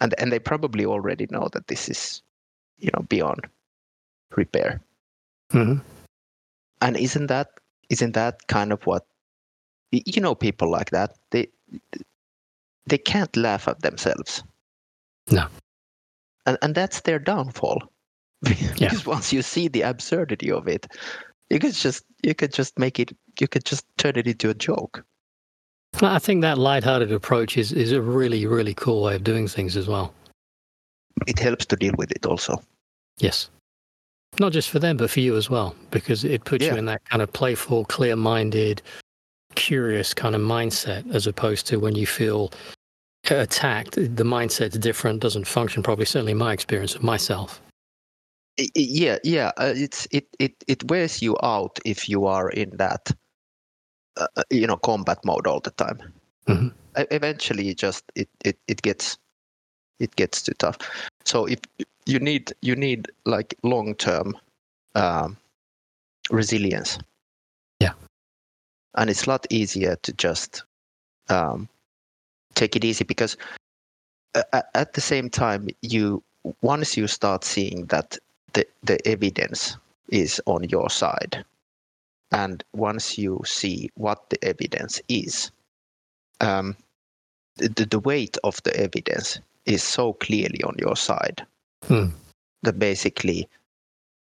[0.00, 2.22] and and they probably already know that this is
[2.78, 3.46] you know beyond
[4.36, 4.80] repair
[5.52, 5.78] mm-hmm.
[6.80, 7.48] and isn't that
[7.90, 9.06] isn't that kind of what
[9.92, 11.46] you know people like that they
[12.90, 14.42] they can't laugh at themselves
[15.30, 15.46] no
[16.46, 17.80] and and that's their downfall
[18.42, 18.92] because Yeah.
[19.06, 20.86] once you see the absurdity of it
[21.50, 24.54] you could just you could just make it you could just turn it into a
[24.54, 25.04] joke
[26.02, 29.76] I think that light-hearted approach is, is a really, really cool way of doing things
[29.76, 30.14] as well.
[31.26, 32.62] it helps to deal with it also
[33.18, 33.50] Yes.
[34.38, 37.04] Not just for them, but for you as well, because it puts you in that
[37.10, 38.80] kind of playful, clear minded,
[39.56, 42.50] curious kind of mindset, as opposed to when you feel
[43.28, 43.92] attacked.
[43.96, 47.60] The mindset's different, doesn't function properly, certainly in my experience of myself.
[48.74, 53.10] Yeah yeah uh, it's it, it it wears you out if you are in that
[54.18, 56.12] uh, uh, you know combat mode all the time
[56.46, 56.72] Mhm.
[56.98, 59.16] E- eventually just it, it it gets
[59.98, 60.76] it gets too tough
[61.24, 61.60] so if
[62.04, 64.36] you need you need like long term
[64.94, 65.38] um,
[66.30, 66.98] resilience
[67.80, 67.94] Yeah.
[68.96, 70.64] and it's a lot easier to just
[71.30, 71.66] um,
[72.54, 73.36] take it easy because
[74.34, 76.22] a- at the same time you
[76.62, 78.16] once you start seeing that
[78.54, 79.76] the, the evidence
[80.08, 81.44] is on your side
[82.32, 85.50] and once you see what the evidence is
[86.40, 86.76] um,
[87.56, 91.44] the, the weight of the evidence is so clearly on your side
[91.86, 92.08] Hmm.
[92.62, 93.48] that basically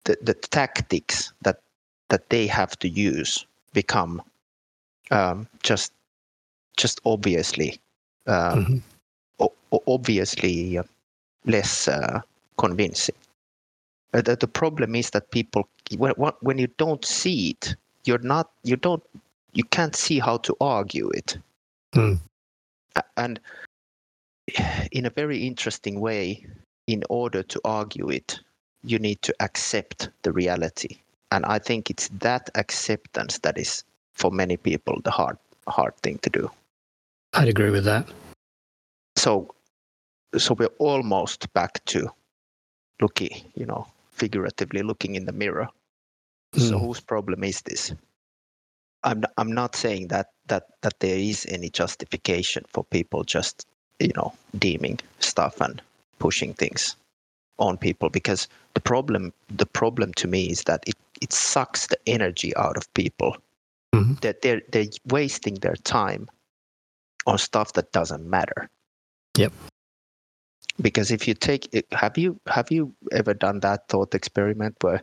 [0.04, 1.60] the, the tactics that
[2.08, 4.22] that they have to use become
[5.10, 5.92] um, just
[6.76, 7.78] just obviously
[8.30, 8.82] um, Mhm.
[9.40, 10.78] o- obviously
[11.46, 12.20] less uh,
[12.58, 13.16] convincing.
[14.14, 18.50] Uh, the, the problem is that people when, when you don't see it, you're not
[18.64, 19.02] you don't
[19.54, 21.38] you can't see how to argue it.
[22.96, 23.40] A- And
[24.92, 26.46] in a very interesting way,
[26.86, 28.40] in order to argue it,
[28.84, 30.98] you need to accept the reality.
[31.32, 35.38] And I think it's that acceptance that is for many people the hard
[35.68, 36.50] hard thing to do.
[37.34, 38.06] I'd agree with that.
[39.16, 39.54] so
[40.38, 42.08] so we're almost back to
[43.00, 45.68] looking you know figuratively looking in the mirror
[46.56, 46.80] so Mm.
[46.80, 47.92] whose problem is this
[49.04, 53.66] i'm I'm not saying that that that there is any justification for people just
[54.00, 55.82] you know deeming stuff and
[56.18, 56.96] pushing things
[57.58, 61.98] on people because the problem the problem to me is that it it sucks the
[62.06, 63.36] energy out of people
[63.94, 64.20] Mhm.
[64.20, 66.28] that they're they're wasting their time
[67.26, 68.68] on stuff that doesn't matter
[69.36, 69.52] Yep.
[70.80, 75.02] because if you take it have you have you ever done that thought experiment where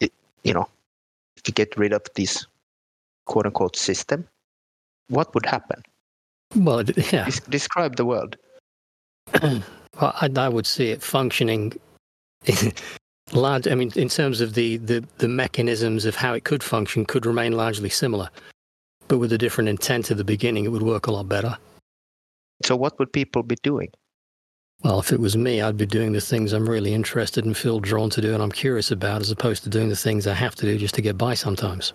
[0.00, 0.12] it
[0.44, 0.68] you know
[1.36, 2.46] if you get rid of this
[3.26, 4.26] quote unquote system
[5.08, 5.82] what would happen
[6.56, 7.26] Well, yeah.
[7.26, 8.36] Des- describe the world
[9.42, 11.74] Well, I, I would see it functioning
[13.32, 13.68] large.
[13.68, 17.26] I mean, in terms of the, the, the mechanisms of how it could function, could
[17.26, 18.30] remain largely similar,
[19.10, 21.52] but with a different intent at the beginning, it would work a lot better.
[22.64, 23.90] so what would people be doing
[24.84, 27.80] Well, if it was me, I'd be doing the things I'm really interested and feel
[27.80, 30.54] drawn to do and I'm curious about, as opposed to doing the things I have
[30.60, 31.92] to do just to get by sometimes.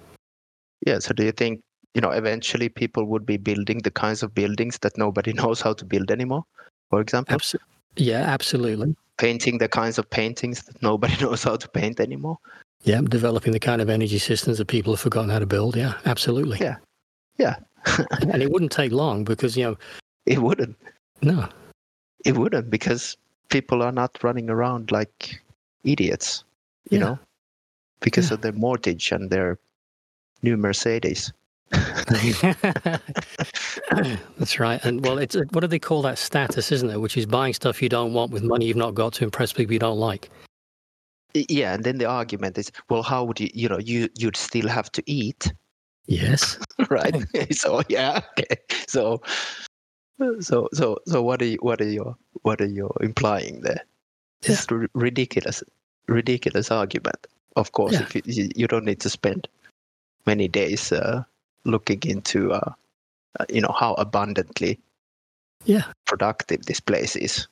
[0.87, 1.53] yeah so do you think
[1.95, 5.73] you know eventually people would be building the kinds of buildings that nobody knows how
[5.79, 6.43] to build anymore
[6.89, 7.63] for example Abso-
[8.09, 8.89] yeah, absolutely.
[9.25, 12.37] painting the kinds of paintings that nobody knows how to paint anymore
[12.91, 15.73] Yeah, developing the kind of energy systems that people have forgotten how to build.
[15.83, 16.57] Yeah, absolutely.
[16.67, 16.75] Yeah.
[17.37, 17.55] Yeah.
[18.31, 19.77] and it wouldn't take long because, you know,
[20.25, 20.75] it wouldn't
[21.21, 21.47] no,
[22.25, 23.15] it wouldn't because
[23.49, 25.39] people are not running around like
[25.83, 26.43] idiots
[26.89, 27.05] you Yeah.
[27.05, 27.19] know
[27.99, 28.35] because Yeah.
[28.35, 29.57] of their mortgage and their
[30.41, 31.31] new mercedes
[34.37, 34.83] That's right.
[34.85, 37.01] And well, it's what do they call that status, isn't it?
[37.01, 39.73] Which is buying stuff you don't want with money you've not got to impress people
[39.73, 40.29] you don't like.
[41.33, 44.67] Yeah and then the argument is well how would you you know you you'd still
[44.69, 45.51] have to eat
[46.07, 46.57] Yes.
[46.89, 47.15] right.
[47.51, 48.57] So yeah okay.
[48.87, 49.21] So
[50.39, 53.83] so so so what are you what are you what are you implying there?
[54.43, 55.63] It's a ridiculous
[56.07, 57.27] ridiculous argument.
[57.55, 58.01] Of course Yeah.
[58.01, 59.47] if you, you don't need to spend
[60.25, 61.23] many days uh,
[61.63, 62.73] looking into uh,
[63.39, 64.79] uh, you know how abundantly
[65.65, 65.83] Yeah.
[66.05, 67.47] productive this place is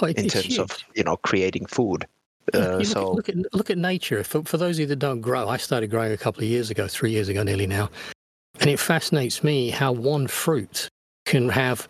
[0.00, 2.04] Oh, it, in terms of you know creating food.
[2.04, 2.08] Yeah,
[2.54, 4.22] uh, you so look, at, look at nature.
[4.24, 6.70] For for those of you that don't grow, I started growing a couple of years
[6.70, 7.90] ago, three years ago, nearly now,
[8.60, 10.88] and it fascinates me how one fruit
[11.26, 11.88] can have,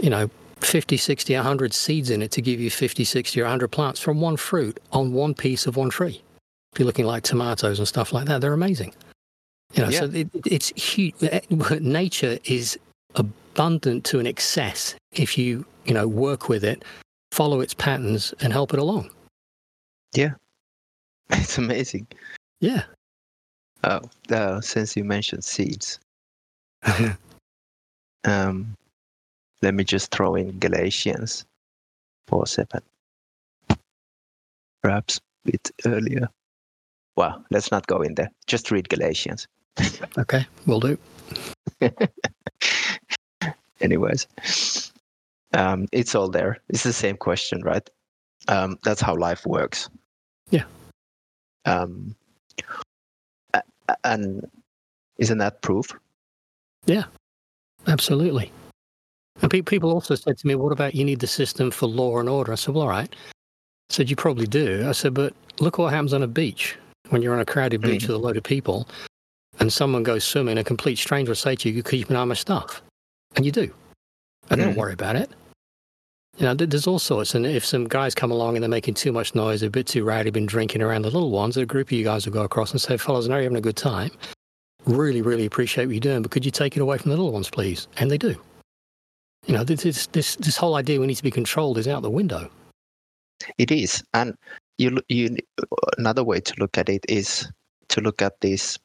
[0.00, 0.28] you know,
[0.60, 4.20] 50, 60, 100 seeds in it to give you 50, 60, or 100 plants from
[4.20, 6.22] one fruit on one piece of one tree.
[6.72, 8.94] If you're looking like tomatoes and stuff like that, they're amazing.
[9.74, 11.14] You know, so it, it's huge.
[11.80, 12.78] Nature is
[13.14, 16.84] abundant to an excess if you, you know, work with it,
[17.32, 19.10] follow its patterns, and help it along.
[21.30, 22.06] it's amazing
[22.60, 22.84] Yeah.
[23.84, 24.00] Oh,
[24.30, 25.98] uh, since you mentioned seeds,
[28.24, 28.76] um,
[29.62, 31.44] let me just throw in Galatians
[32.28, 32.80] 4 7.
[34.82, 36.28] Perhaps a bit earlier.
[37.16, 38.30] Well, let's not go in there.
[38.46, 39.48] Just read Galatians.
[40.18, 40.98] okay, we'll do.
[43.80, 44.28] Anyways,
[45.54, 46.58] um, it's all there.
[46.68, 47.88] It's the same question, right?
[48.48, 49.88] Um, that's how life works.
[50.52, 50.64] Yeah.
[51.64, 52.14] Um,
[54.04, 54.48] and
[55.18, 55.90] isn't that proof?
[56.86, 57.04] Yeah,
[57.86, 58.52] absolutely.
[59.40, 62.28] And people also said to me, "What about you need the system for law and
[62.28, 65.78] order?" I said, "Well, all right." I said, "You probably do." I said, "But look
[65.78, 66.76] what happens on a beach
[67.08, 68.08] when you're on a crowded beach mm.
[68.08, 68.88] with a load of people,
[69.58, 70.58] and someone goes swimming.
[70.58, 72.82] A complete stranger will say to you, "You keep an eye on my stuff,"
[73.36, 73.72] and you do.
[74.50, 74.64] And mm.
[74.64, 75.30] don't worry about it.
[76.42, 77.36] You know, there's all sorts.
[77.36, 80.02] And if some guys come along and they're making too much noise, a bit too
[80.02, 82.72] rowdy, been drinking around the little ones, a group of you guys will go across
[82.72, 84.10] and say, fellas, I know you're having a good time.
[84.84, 87.30] Really, really appreciate what you're doing, but could you take it away from the little
[87.30, 87.86] ones, please?
[87.98, 88.34] And they do.
[89.46, 92.10] You know, this, this, this whole idea we need to be controlled is out the
[92.10, 92.50] window.
[93.56, 94.02] It is.
[94.12, 94.34] And
[94.78, 95.36] you, you,
[95.96, 97.48] another way to look at it is
[97.90, 98.80] to look at these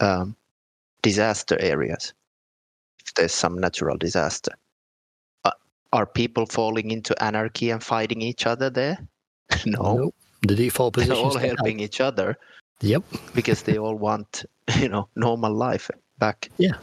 [0.00, 0.34] um,
[1.02, 2.14] disaster areas.
[3.04, 4.52] If there's some natural disaster,
[5.92, 8.98] are people falling into anarchy and fighting each other there?
[9.66, 9.96] no.
[9.96, 10.14] Nope.
[10.42, 11.14] The default position.
[11.14, 12.36] They're all helping each other.
[12.80, 13.02] Yep.
[13.34, 14.44] because they all want,
[14.78, 16.48] you know, normal life back.
[16.58, 16.76] Yeah.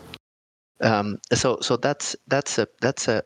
[0.81, 3.23] Um, so so that's that's a that's a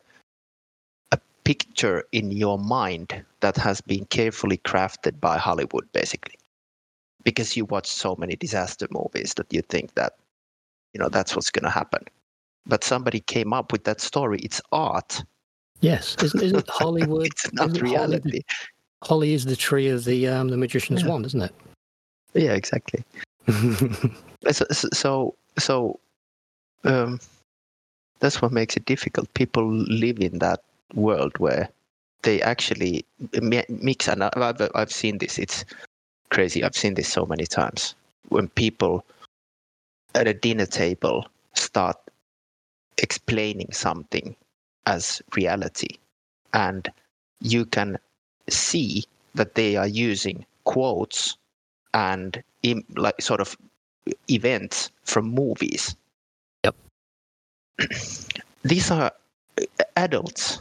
[1.12, 6.38] a picture in your mind that has been carefully crafted by Hollywood, basically,
[7.24, 10.14] because you watch so many disaster movies that you think that,
[10.94, 12.04] you know, that's what's going to happen.
[12.68, 14.38] But somebody came up with that story.
[14.44, 15.24] It's art
[15.82, 17.28] Yes, isn't, isn't Hollywood?
[17.28, 18.42] it's not reality.
[18.42, 18.46] Holly,
[19.04, 21.10] Holly, is the tree of the um, the magician's yeah.
[21.10, 21.56] wand, isn't it?
[22.34, 23.04] Yeah, exactly.
[24.52, 26.00] so, so, so
[26.84, 27.20] um,
[28.20, 29.34] that's what makes it difficult.
[29.34, 30.62] People live in that
[30.94, 31.70] world where
[32.24, 33.06] they actually
[33.42, 35.40] mix, and I've, I've seen this.
[35.40, 35.66] It's
[36.30, 36.64] crazy.
[36.64, 37.96] I've seen this so many times
[38.28, 39.04] when people
[40.16, 41.98] at a dinner table start
[42.98, 44.36] explaining something
[44.86, 45.98] as reality.
[46.54, 46.90] And
[47.42, 47.98] you can
[48.50, 49.04] see
[49.36, 51.38] that they are using quotes
[51.94, 53.58] and in, like sort of
[54.30, 55.96] events from movies.
[56.64, 56.76] Yep.
[58.64, 59.12] These are
[59.58, 59.64] uh,
[59.96, 60.60] adults.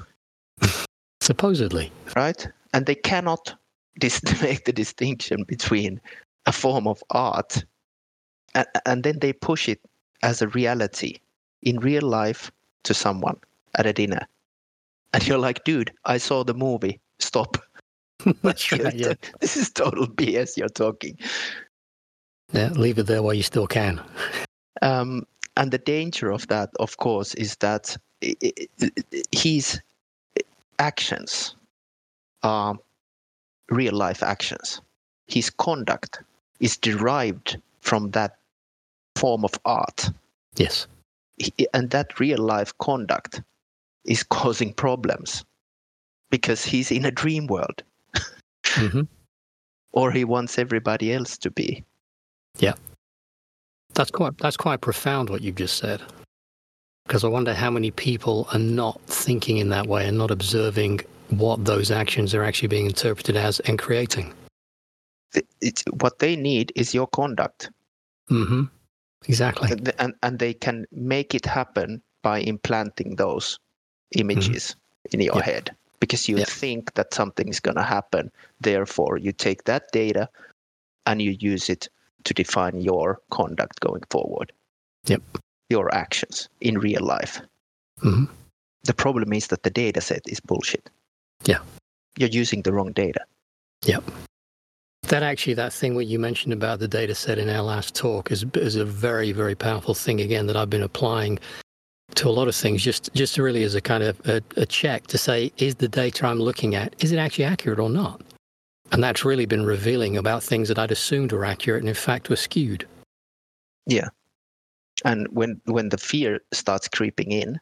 [1.21, 1.91] Supposedly.
[2.17, 2.47] Right?
[2.73, 3.55] And they cannot
[3.99, 6.01] dis- make the distinction between
[6.47, 7.65] a form of art
[8.55, 9.81] and, and then they push it
[10.23, 11.19] as a reality
[11.63, 12.51] in real life
[12.85, 13.39] to someone
[13.79, 14.27] at a dinner.
[15.15, 17.01] And you're like, dude, I saw the movie.
[17.19, 17.57] Stop.
[18.43, 18.95] That's right.
[18.95, 19.15] Yeah.
[19.41, 21.19] This is total BS you're talking.
[22.53, 24.01] Yeah, leave it there while you still can.
[24.83, 25.27] Um,
[25.57, 27.97] and the danger of that, of course, is that
[29.33, 29.81] his
[30.79, 31.57] actions
[32.43, 32.77] are
[33.71, 34.81] real life actions.
[35.27, 36.23] His conduct
[36.61, 38.39] is derived from that
[39.17, 40.11] form of art.
[40.57, 40.87] Yes.
[41.75, 43.43] And that real life conduct
[44.09, 45.45] is causing problems
[46.31, 47.83] because he's in a dream world.
[48.65, 49.03] mm-hmm.
[49.93, 51.83] Or he wants everybody else to be.
[52.59, 52.75] Yeah.
[53.95, 56.03] That's quite that's quite profound what you've just said.
[57.07, 61.01] Because I wonder how many people are not thinking in that way and not observing
[61.31, 64.35] what those actions are actually being interpreted as and creating.
[65.63, 67.71] It's, what they need is your conduct.
[68.31, 68.65] Mm-hmm.
[69.27, 69.71] Exactly.
[69.73, 73.59] And, and, and they can make it happen by implanting those
[74.13, 74.75] images
[75.09, 75.15] mm-hmm.
[75.15, 78.31] in your head because you think that something is going to happen.
[78.61, 80.29] Therefore, you take that data
[81.07, 81.89] and you use it
[82.25, 84.53] to define your conduct going forward.
[85.07, 85.23] Yep.
[85.71, 87.41] Your actions in real life.
[88.03, 88.25] Mm-hmm.
[88.85, 90.89] The problem is that the data set is bullshit.
[91.45, 91.59] Yeah.
[92.17, 93.21] You're using the wrong data.
[93.85, 94.05] Yep.
[95.03, 98.31] That actually, that thing what you mentioned about the data set in our last talk
[98.31, 101.39] is, is a very, very powerful thing again that I've been applying
[102.15, 105.07] to a lot of things, just just really as a kind of a, a, check
[105.09, 108.21] to say, is the data I'm looking at, is it actually accurate or not?
[108.91, 112.31] And that's really been revealing about things that I'd assumed were accurate and in fact
[112.31, 112.87] were skewed.
[113.87, 114.09] Yeah.
[115.05, 117.61] And when when the fear starts creeping in,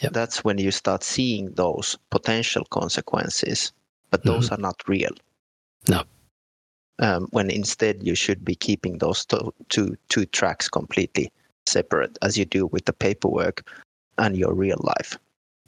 [0.00, 0.12] yep.
[0.12, 3.72] that's when you start seeing those potential consequences,
[4.10, 4.54] but those mm-hmm.
[4.54, 5.12] are not real.
[5.88, 6.02] No.
[7.00, 11.30] Um, when instead you should be keeping those to, two two tracks completely
[11.66, 13.68] separate as you do with the paperwork
[14.18, 15.18] and your real life.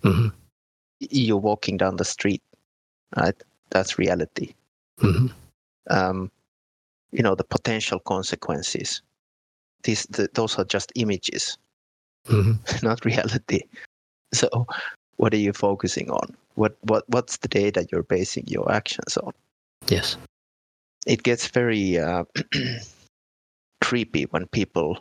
[0.03, 0.29] Mm-hmm.
[1.01, 2.43] You're walking down the street,
[3.17, 3.35] right?
[3.71, 4.55] That's reality.
[5.01, 5.27] Mm-hmm.
[5.91, 6.31] Um,
[7.13, 9.03] you know, the potential consequences
[9.87, 11.57] this the, those are just images,
[12.27, 13.63] hmm not reality.
[14.35, 14.67] So,
[15.17, 16.37] what are you focusing on?
[16.57, 19.33] What what what's the data you're basing your actions on?
[19.89, 20.17] Yes.
[21.07, 22.25] It gets very uh,
[23.81, 24.99] creepy when people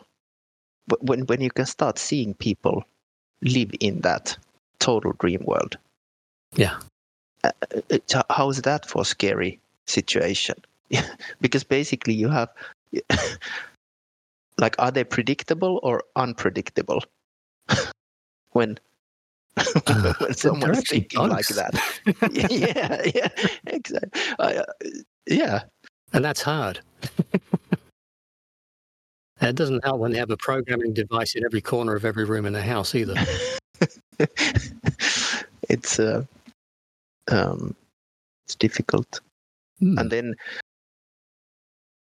[0.99, 2.83] when when you can start seeing people
[3.41, 4.37] live in that
[4.79, 5.77] total dream world.
[6.55, 6.79] Yeah.
[7.89, 10.55] It- how is that for a scary situation?
[11.41, 12.49] because basically you have
[14.57, 17.03] like are they predictable or unpredictable
[18.51, 18.77] when
[19.57, 21.73] Uh, when someone's thinking like that
[22.31, 23.29] yeah yeah
[23.67, 24.63] exactly uh,
[25.27, 25.63] yeah
[26.13, 26.79] And that's hard.
[29.47, 32.45] It doesn't help when they have a programming device in every corner of every room
[32.45, 33.15] in the house either.
[35.69, 36.23] it's uh,
[37.31, 37.75] um,
[38.45, 39.21] it's difficult
[39.79, 39.97] Hmm.
[39.99, 40.35] and then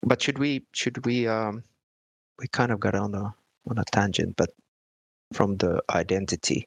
[0.04, 1.64] but should we should we um
[2.38, 3.34] we kind of got on a
[3.68, 4.50] on a tangent but
[5.32, 6.64] from the identity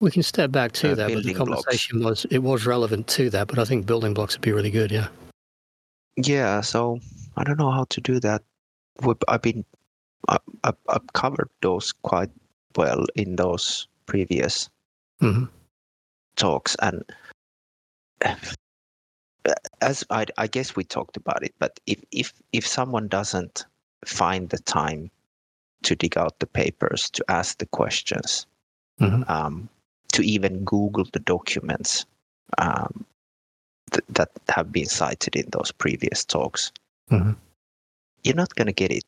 [0.00, 1.64] We can step back to Uh, that, but the building blocks.
[1.64, 3.48] conversation was it was relevant to that.
[3.48, 4.92] But I think building blocks would be really good.
[4.92, 5.08] Yeah.
[6.16, 7.00] yeah so
[7.36, 8.42] i don't know how to do that
[9.02, 9.64] We've- i've been
[10.28, 12.30] I, I've, I've covered those quite
[12.76, 14.68] well in those previous
[15.20, 15.44] hmm
[16.36, 17.02] talks and
[19.80, 23.66] as I, I guess we talked about it but if if if someone doesn't
[24.06, 25.10] find the time
[25.82, 28.46] to dig out the papers to ask the questions
[28.98, 29.68] hmm um,
[30.12, 32.06] to even google the documents
[32.58, 33.04] um,
[33.92, 36.72] th- that have been cited in those previous talks
[37.10, 37.36] Mhm.
[38.24, 39.04] You're not going to get it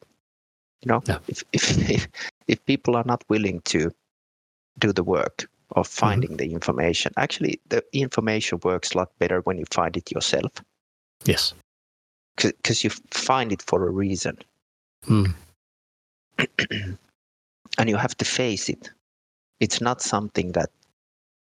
[0.83, 1.19] you know No.
[1.29, 2.09] if, if if
[2.49, 3.91] if people are not willing to
[4.79, 9.59] do the work of finding the information actually the information works a lot better when
[9.59, 10.53] you find it yourself
[11.25, 11.55] Yes.
[12.37, 14.39] because you find it for a reason
[15.07, 15.35] Mm.
[17.79, 18.91] and you have to face it
[19.61, 20.71] it's not something that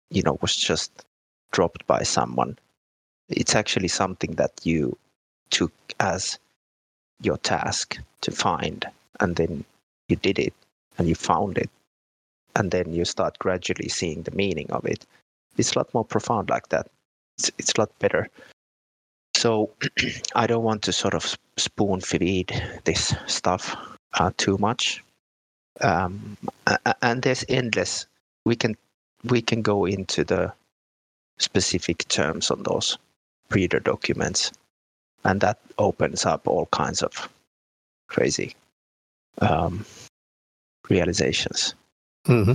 [0.09, 1.05] you know was just
[1.51, 2.57] dropped by someone
[3.29, 4.97] it's actually something that you
[5.49, 6.39] took as
[7.21, 8.85] your task to find
[9.19, 9.63] and then
[10.09, 10.53] you did it
[10.97, 11.69] and you found it
[12.55, 15.05] and then you start gradually seeing the meaning of it.
[15.57, 16.87] It's a lot more profound like that.
[17.37, 18.29] It's, it's a lot better.
[19.35, 19.69] So
[20.35, 22.51] i don't want to sort of spoon feed
[22.83, 23.75] this stuff
[24.13, 25.03] uh, too much.
[25.79, 26.37] Um,
[27.01, 28.05] and there's endless
[28.45, 28.75] we can
[29.23, 30.53] we can go into the
[31.39, 32.97] specific terms on those
[33.49, 34.51] reader documents
[35.23, 37.29] and that opens up all kinds of
[38.07, 38.55] crazy
[39.39, 39.85] um,
[40.89, 41.75] realizations
[42.25, 42.53] hmm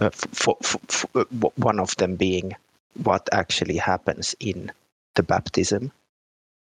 [0.00, 2.54] uh, f- for, for, for, one of them being
[3.02, 4.70] what actually happens in
[5.14, 5.92] the baptism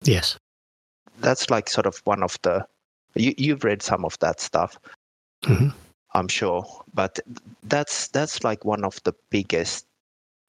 [0.05, 0.39] Yes.
[1.21, 2.67] that's like sort of one of the
[3.15, 4.79] you, you've read some of that stuff
[5.45, 5.69] hmm
[6.15, 6.65] I'm sure,
[6.95, 7.19] but
[7.63, 9.87] that's that's like one of the biggest.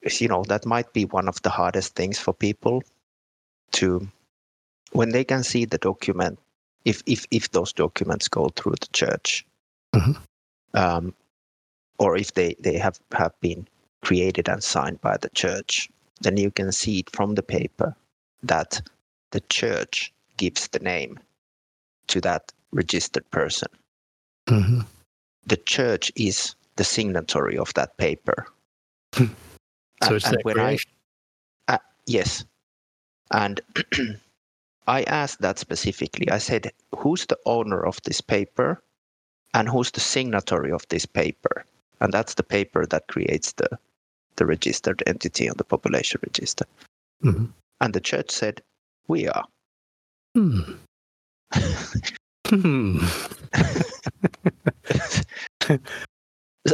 [0.02, 2.82] You know, that might be one of the hardest things for people
[3.72, 4.08] to
[4.92, 6.38] when they can see the document.
[6.84, 9.44] If if if those documents go through the church,
[9.94, 10.16] Mhm.
[10.74, 11.14] um,
[11.98, 13.68] or if they they have have been
[14.02, 15.90] created and signed by the church,
[16.22, 17.94] then you can see it from the paper
[18.42, 18.80] that
[19.32, 21.18] the church gives the name
[22.06, 23.68] to that registered person
[24.48, 24.80] hmm
[25.46, 28.46] the church is the signatory of that paper.
[29.14, 29.26] So
[30.02, 30.58] And- it's and when.
[30.60, 30.78] I
[32.06, 32.44] yes,
[33.30, 33.60] and
[34.90, 36.28] I asked that specifically.
[36.30, 38.82] I said, "Who's the owner of this paper,
[39.54, 41.64] and who's the signatory of this paper?"
[42.00, 43.78] And that's the paper that creates the
[44.36, 46.64] the registered entity on the population register.
[47.22, 47.44] hmm
[47.80, 48.62] And the church said,
[49.06, 49.46] "We are."
[50.34, 50.62] Hmm.
[52.48, 52.98] Hmm.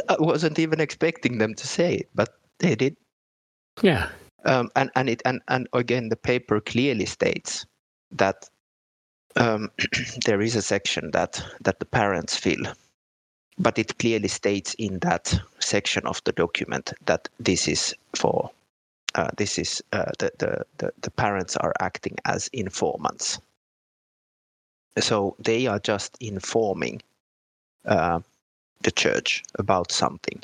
[0.09, 2.97] I wasn't even expecting them to say it, but they did.
[3.83, 4.09] Yeah.
[4.47, 7.67] um, and and it and and again the paper clearly states
[8.13, 8.49] that
[9.37, 9.71] um,
[10.25, 12.67] there is a section that that the parents fill
[13.59, 18.51] but it clearly states in that section of the document that this is for
[19.15, 23.39] uh, this is uh, the, the the the parents are acting as informants.
[24.99, 27.03] So they are just informing
[27.87, 28.21] uh,
[28.83, 30.43] the church about something.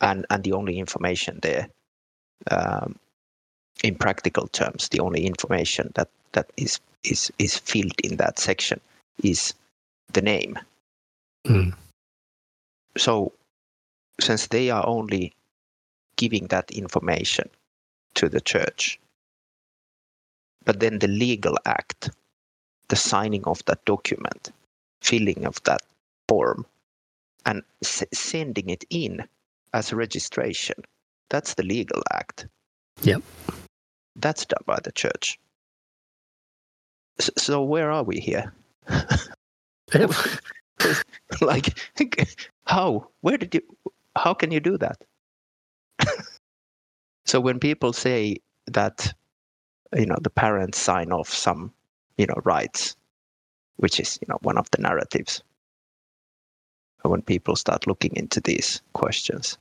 [0.00, 1.68] And and the only information there
[2.50, 2.98] um,
[3.82, 8.80] in practical terms, the only information that that is is is filled in that section
[9.22, 9.54] is
[10.12, 10.58] the name.
[11.46, 11.74] Mm.
[12.96, 13.32] So,
[14.20, 15.32] since they are only
[16.16, 17.48] giving that information
[18.14, 19.00] to the church,
[20.64, 22.10] but then the legal act,
[22.88, 24.52] the signing of that document,
[25.00, 25.82] filling of that
[26.28, 26.66] form
[27.44, 29.26] and s- sending it in
[29.72, 30.76] as a registration.
[31.30, 32.46] That's the legal act.
[33.02, 33.22] Yep.
[34.16, 35.38] That's done by the church.
[37.18, 38.52] So where are we here?
[41.40, 41.78] like
[42.64, 43.08] how?
[43.20, 43.62] Where did you?
[44.16, 44.98] How can you do that?
[47.24, 48.36] so when people say
[48.66, 49.12] that,
[49.96, 51.72] you know, the parents sign off some,
[52.16, 52.96] you know, rights,
[53.76, 55.42] which is you know one of the narratives.
[57.02, 59.58] When people start looking into these questions,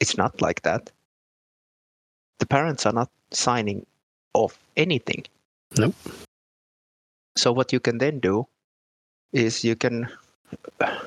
[0.00, 0.90] it's not like that.
[2.40, 3.86] The parents are not signing
[4.34, 5.24] off anything.
[5.76, 5.94] Nope.
[7.36, 8.46] So what you can then do
[9.32, 10.08] is you can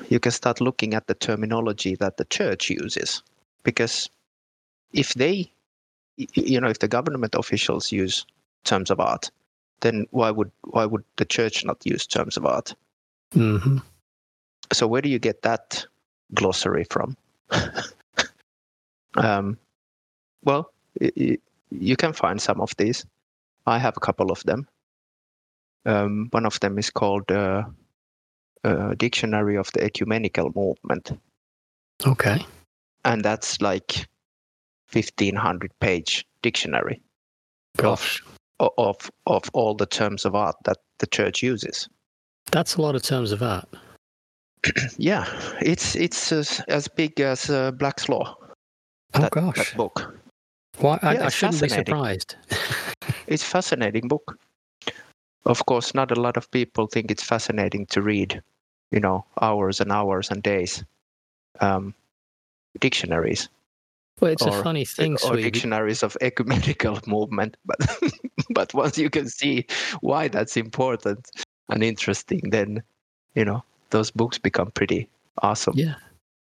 [0.08, 3.22] you can start looking at the terminology that the church uses
[3.64, 4.08] because
[4.92, 5.50] if they
[6.16, 8.26] you know if the government officials use
[8.64, 9.30] terms of art
[9.80, 12.74] then why would why would the church not use terms of art
[13.32, 13.78] hmm
[14.72, 15.84] so where do you get that
[16.34, 17.16] glossary from
[19.16, 19.58] um,
[20.44, 20.70] well
[21.00, 21.38] y-
[21.80, 23.04] you can find some of these.
[23.66, 24.66] I have a couple of them.
[25.86, 27.64] Um, one of them is called uh,
[28.64, 31.18] uh, dictionary of the ecumenical movement.
[32.06, 32.44] Okay.
[33.04, 34.06] and that's like
[34.92, 37.00] 1500 page dictionary
[37.76, 38.22] Gosh,
[38.60, 41.88] o- of of all the terms of art that the church uses.
[42.50, 43.68] That's a lot of terms of art.
[44.98, 45.26] yeah
[45.60, 48.34] it's it's as, as big as uh, black's law.
[49.14, 49.56] Oh that, gosh.
[49.56, 50.14] that book
[50.82, 50.98] Why?
[51.02, 52.36] I, Yeah, I shouldn't be surprised.
[53.26, 54.38] it's a fascinating book
[55.44, 58.42] of course not a lot of people think it's fascinating to read
[58.90, 60.84] you know hours and hours and days
[61.60, 61.94] um,
[62.80, 63.48] dictionaries
[64.20, 67.78] well, it's or- a funny thing, or dictionaries of ecumenical movement but
[68.50, 69.66] but once you can see
[70.00, 71.30] why that's important
[71.68, 72.82] and interesting then
[73.34, 75.08] you know those books become pretty
[75.42, 75.94] awesome Yeah.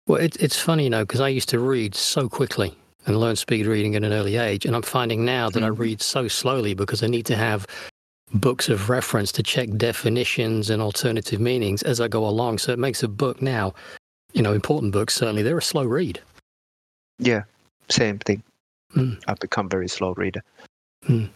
[0.07, 2.76] Well, it, it's funny, you know, because I used to read so quickly
[3.07, 4.66] and learn speed reading at an early age.
[4.66, 5.78] And I'm finding now that I Mhm.
[5.78, 7.66] read so slowly because I need to have
[8.34, 12.59] books of reference to check definitions and alternative meanings as I go along.
[12.59, 13.74] So it makes a book now,
[14.32, 16.20] you know, important books, certainly, they're a slow read.
[17.22, 17.42] yeah
[17.90, 18.42] same thing
[18.94, 19.22] Mm.
[19.28, 20.42] i've become very slow reader
[21.09, 21.28] Mm.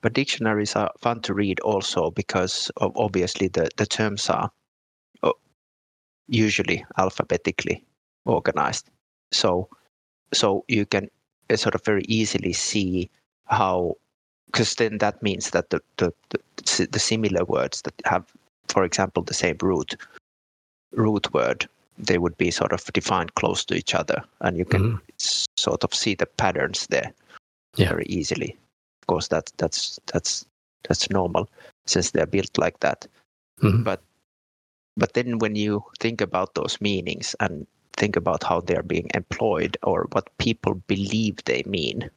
[0.00, 4.50] but dictionaries are fun to read also because of obviously the, the terms are
[5.22, 5.32] uh,
[6.28, 7.84] usually alphabetically
[8.24, 8.88] organized
[9.32, 9.68] so
[10.32, 11.08] so you can
[11.50, 13.10] uh, sort of very easily see
[13.46, 13.96] how
[14.46, 18.24] because then that means that the, the the the similar words that have
[18.68, 19.96] for example the same root
[20.92, 21.68] root word
[21.98, 25.46] they would be sort of defined close to each other and you can Mhm.
[25.58, 27.12] sort of see the patterns there
[27.76, 27.88] Yeah.
[27.88, 28.56] very easily
[29.02, 30.46] of course that that's that's
[30.88, 31.48] that's normal
[31.86, 33.06] since they're built like that
[33.60, 33.84] Mhm.
[33.84, 34.00] but
[34.96, 37.66] but then when you think about those meanings and
[37.96, 42.10] think about how they're being employed or what people believe they mean.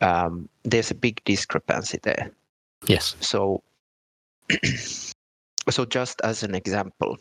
[0.00, 2.30] Um, there's a big discrepancy there.
[2.86, 3.14] Yes.
[3.20, 3.62] so
[5.70, 7.18] so just as an example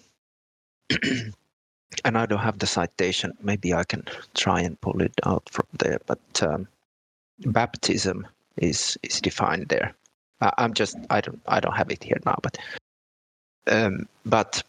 [2.06, 4.04] and i don't have the citation maybe i can
[4.36, 6.68] try and pull it out from there but um,
[7.48, 8.26] baptism
[8.58, 9.94] is is defined there.
[10.42, 12.58] I, i'm just i don't i don't have it here now but
[13.68, 14.64] um, but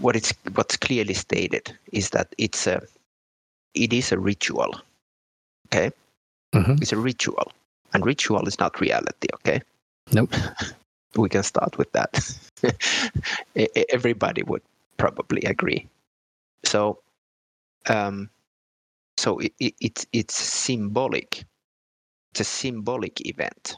[0.00, 2.80] what it's what's clearly stated is that it's a
[3.74, 4.74] it is a ritual
[5.66, 5.90] okay
[6.54, 6.80] Mhm.
[6.80, 7.52] it's a ritual
[7.92, 9.60] and ritual is not reality okay
[10.12, 10.32] Nope.
[11.16, 12.20] we can start with that.
[13.90, 14.62] Everybody would
[14.96, 15.88] probably agree.
[16.64, 17.00] So,
[17.88, 18.30] um,
[19.16, 21.44] so it, it, it's it's symbolic.
[22.32, 23.76] It's a symbolic event.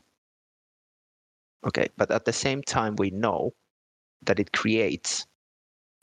[1.67, 3.53] Okay, but at the same time, we know
[4.25, 5.27] that it creates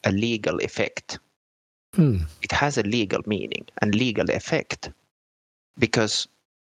[0.03, 1.19] a legal effect.
[1.95, 2.17] Hmm.
[2.41, 4.89] It has a legal meaning and legal effect
[5.77, 6.27] because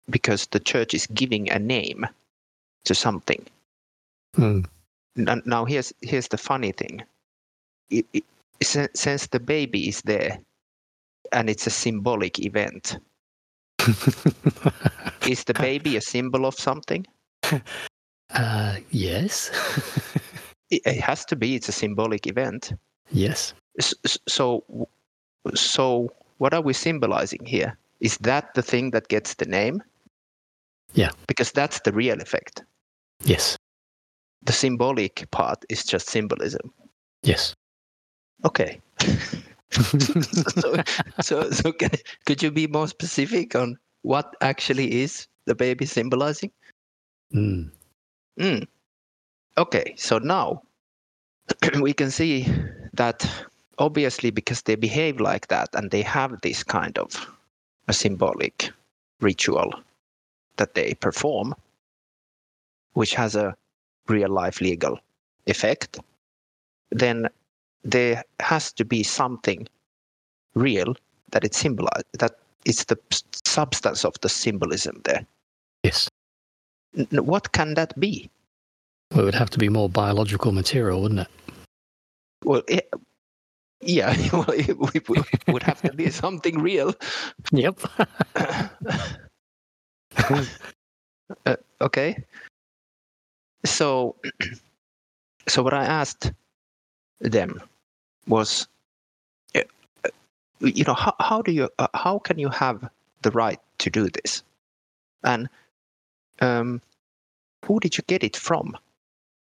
[0.09, 2.05] because the church is giving a name
[2.85, 3.45] to something.
[5.17, 7.01] N- now here's here's the funny thing
[7.89, 8.23] it, it,
[8.61, 10.39] sin- since the baby is there
[11.31, 12.99] and it's a symbolic event
[15.27, 17.05] is the baby a symbol of something
[18.33, 19.49] uh, yes.
[20.69, 22.73] it, it has to be it's a symbolic event
[23.11, 23.53] yes.
[24.27, 24.63] So
[25.55, 29.81] so what are we symbolizing here is that the thing that gets the name
[30.93, 31.11] Yeah.
[31.27, 32.63] because that's the real effect
[33.23, 33.57] Yes.
[34.43, 36.73] the symbolic part is just symbolism
[37.23, 37.53] Yes.
[38.45, 38.81] okay
[39.71, 40.75] so,
[41.21, 41.91] so, so can,
[42.25, 46.51] could you be more specific on what actually is the baby symbolizing?
[47.31, 47.63] Hmm.
[48.39, 48.67] Mm.
[49.57, 50.61] Okay, so now
[51.81, 52.47] we can see
[52.97, 53.29] that
[53.77, 57.27] obviously because they behave like that and they have this kind of
[57.87, 58.69] a symbolic
[59.21, 59.73] ritual
[60.57, 61.55] that they perform,
[62.93, 63.55] which has a
[64.07, 64.99] real life legal
[65.45, 65.99] effect,
[66.91, 67.27] then
[67.83, 69.67] there has to be something
[70.55, 70.95] real
[71.31, 72.97] that it symbolizes, that it's the
[73.45, 75.25] substance of the symbolism there.
[75.83, 76.09] Yes.
[76.97, 78.29] N- what can that be?
[79.11, 81.27] Well, it would have to be more biological material, wouldn't it?
[82.45, 82.89] Well, it,
[83.81, 86.93] yeah, well, it, it would have to be something real.
[87.51, 87.79] Yep.
[91.45, 92.23] uh, okay.
[93.65, 94.15] So,
[95.47, 96.31] so what I asked
[97.21, 97.61] them
[98.27, 98.67] was,
[99.55, 99.61] uh,
[100.59, 102.89] you know, how, how do you, uh, how can you have
[103.23, 104.43] the right to do this?
[105.23, 105.49] And
[106.41, 106.81] um,
[107.65, 108.77] who did you get it from?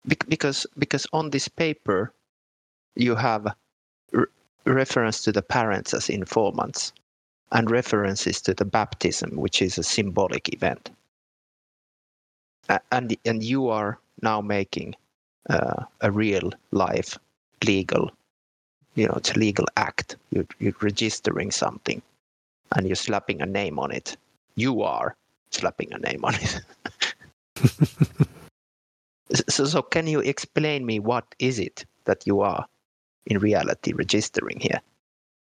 [0.06, 2.12] Be- because because on this paper,
[2.96, 3.54] you have
[4.12, 4.26] re-
[4.66, 6.92] reference to the parents as informants
[7.52, 10.90] and references to the baptism, which is a symbolic event.
[12.92, 14.94] and and you are now making
[15.48, 17.18] uh, a real life
[17.64, 18.10] legal,
[18.94, 20.16] you know, it's a legal act.
[20.30, 22.02] You're, you're registering something,
[22.76, 24.16] and you're slapping a name on it.
[24.54, 25.16] You are
[25.50, 26.60] slapping a name on it.
[29.48, 32.66] so, so can you explain me what is it that you are
[33.26, 34.80] in reality registering here?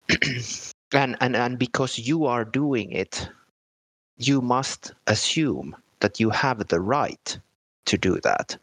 [0.93, 3.29] and, and and because you are doing it,
[4.17, 7.39] you must assume that you have the right
[7.85, 8.57] to do that.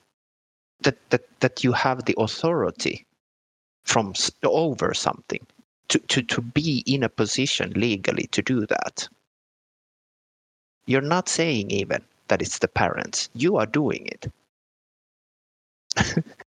[0.83, 3.07] That that that you have the authority
[3.85, 5.47] from over something
[5.89, 9.09] to, to, to be in a position legally to do that.
[10.87, 13.31] You're not saying even that it's the parents.
[13.35, 14.33] You are doing it.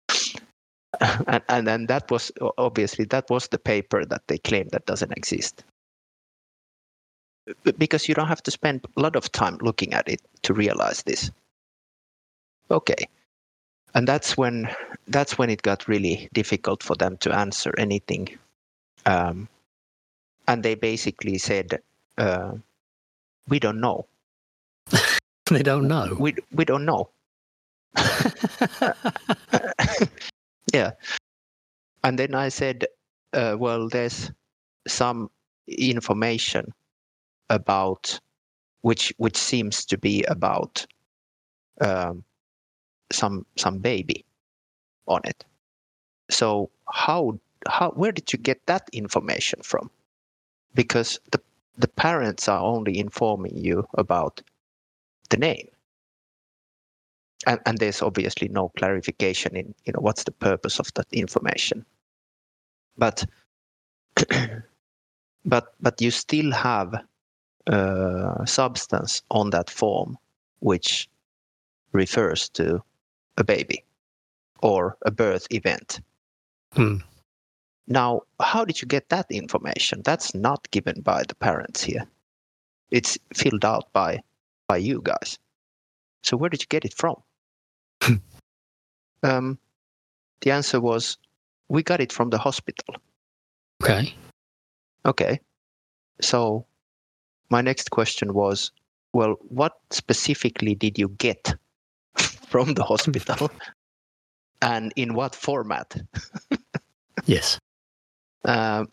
[1.27, 5.11] and, and then that was obviously that was the paper that they claim that doesn't
[5.17, 5.63] exist.
[7.77, 11.03] Because you don't have to spend a lot of time looking at it to realize
[11.03, 11.31] this.
[12.69, 13.07] Okay.
[13.95, 14.69] And that's when
[15.07, 18.37] that's when it got really difficult for them to answer anything.
[19.05, 19.49] Um,
[20.47, 21.81] and they basically said
[22.17, 22.53] uh,
[23.49, 24.05] we don't know.
[25.49, 26.15] They don't know?
[26.17, 27.09] We we don't know
[30.73, 30.91] yeah.
[32.03, 32.85] And then i said
[33.33, 34.31] uh, well there's
[34.87, 35.29] some
[35.67, 36.73] information
[37.49, 38.19] about
[38.81, 40.85] which which seems to be about
[41.81, 42.23] um,
[43.11, 44.25] some some baby
[45.07, 45.45] on it.
[46.29, 49.89] So how how where did you get that information from?
[50.73, 51.39] Because the
[51.77, 54.41] the parents are only informing you about
[55.29, 55.67] the name
[57.47, 61.85] and, and there's obviously no clarification in you know what's the purpose of that information.
[62.97, 63.25] But
[65.45, 66.93] but but you still have
[67.67, 70.17] uh, substance on that form
[70.59, 71.09] which
[71.91, 72.83] refers to
[73.37, 73.83] a baby
[74.61, 76.01] or a birth event.
[76.73, 76.97] Hmm.
[77.87, 80.01] now how did you get that information?
[80.03, 82.07] That's not given by the parents here.
[82.91, 84.19] It's filled out by
[84.67, 85.39] by you guys.
[86.23, 87.21] So where did you get it from
[89.23, 89.57] um,
[90.41, 91.17] the answer was
[91.69, 92.95] we got it from the hospital.
[93.83, 94.13] Okay.
[95.05, 95.39] Okay.
[96.21, 96.65] So
[97.49, 98.71] my next question was
[99.13, 101.53] well, what specifically did you get
[102.47, 103.51] from the hospital
[104.61, 105.95] and in what format?
[107.25, 107.59] yes.
[108.45, 108.85] Uh,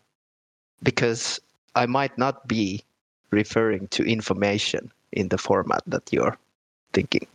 [0.83, 1.39] because
[1.75, 2.83] I might not be
[3.31, 6.37] referring to information in the format that you're
[6.93, 7.27] thinking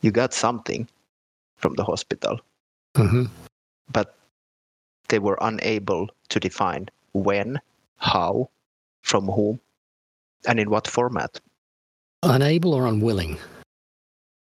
[0.00, 0.88] you got something
[1.56, 2.40] from the hospital,
[2.94, 3.24] mm-hmm.
[3.92, 4.14] but
[5.08, 7.60] they were unable to define when,
[7.96, 8.48] how,
[9.02, 9.60] from whom,
[10.46, 11.40] and in what format.
[12.22, 13.38] Unable or unwilling?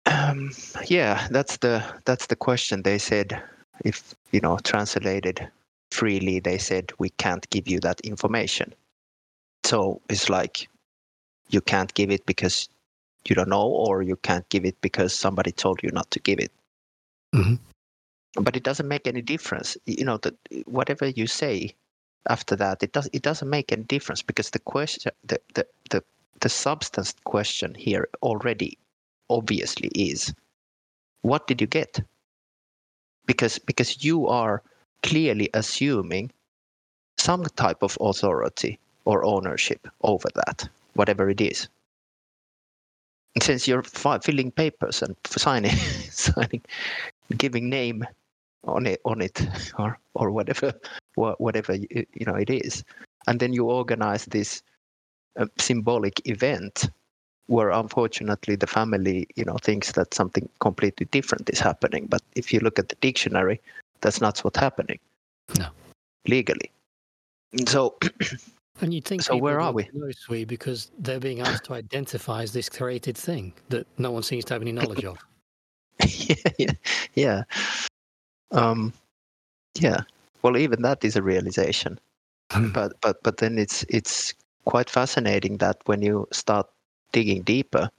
[0.06, 0.52] Um,
[0.88, 2.82] yeah, that's the that's the question.
[2.82, 3.41] They said,
[3.86, 5.47] if you know, translated
[5.91, 8.74] freely, they said we can't give you that information.
[9.64, 10.68] So it's like
[11.49, 12.68] you can't give it because
[13.28, 16.39] you don't know or you can't give it because somebody told you not to give
[16.39, 16.51] it.
[17.34, 17.55] Mm-hmm.
[18.43, 19.78] but it doesn't make any difference.
[19.86, 21.74] You know that whatever you say
[22.30, 26.03] after that it does it doesn't make any difference because the question the the the,
[26.41, 28.78] the substance question here already
[29.30, 30.34] obviously is
[31.22, 32.01] what did you get?
[33.26, 34.61] Because because you are
[35.03, 36.32] clearly assuming
[37.17, 41.67] some type of authority or ownership over that whatever it is
[43.39, 45.71] since you're filling papers and signing,
[46.09, 46.61] signing,
[47.38, 48.05] giving name
[48.65, 49.41] on it on it
[49.79, 50.73] or or whatever
[51.15, 52.84] whatever you, you know it is.
[53.27, 54.61] And then you organize this
[55.38, 56.89] uh, symbolic event
[57.47, 62.07] where unfortunately the family you know thinks that something completely different is happening.
[62.07, 63.59] But if you look at the dictionary
[64.01, 64.99] that's not what's happening
[65.57, 65.67] no.
[66.27, 66.71] legally.
[67.67, 67.95] So
[68.80, 69.89] and you'd think so where are we?
[69.93, 74.45] know, because they're being asked to identify as this created thing that no one seems
[74.45, 75.17] to have any knowledge of.
[76.57, 76.72] Yeah,
[77.13, 77.43] yeah.
[78.51, 78.93] Um
[79.80, 80.01] yeah.
[80.41, 81.99] Well even that is a realization.
[82.51, 82.72] Hmm.
[82.72, 84.34] but but but then it's it's
[84.65, 86.67] quite fascinating that when you start
[87.11, 87.89] digging deeper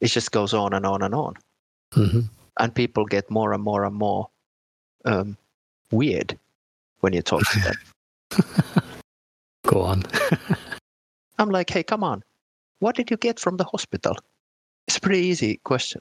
[0.00, 1.34] it just goes on and on and on.
[1.94, 2.20] Mm-hmm.
[2.60, 4.28] and people get more and more and more
[5.06, 5.38] um,
[5.90, 6.38] weird
[7.00, 7.76] when you talk to them
[9.68, 10.02] go on.
[11.38, 12.24] I'm like hey come on.
[12.80, 14.16] What did you get from the hospital?
[14.86, 16.00] It's a pretty easy question.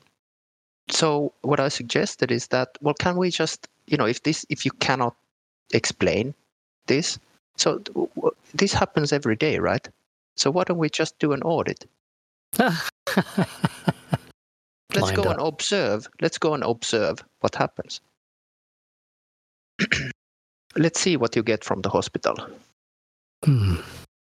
[0.90, 4.66] So what i suggested is that well can we just you know if this if
[4.66, 5.16] you cannot
[5.74, 6.34] explain
[6.88, 7.20] this
[7.58, 7.82] so
[8.54, 9.88] this happens every day right?
[10.38, 11.86] So why don't we just do an audit?
[14.96, 15.32] Let's go up.
[15.32, 16.08] and observe.
[16.22, 18.00] Let's go and observe what happens.
[20.76, 22.38] Let's see what you get from the hospital
[23.44, 23.76] hmm.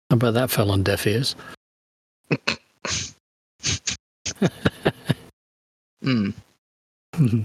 [0.09, 1.35] how about that fell on deaf ears
[6.03, 6.33] mm.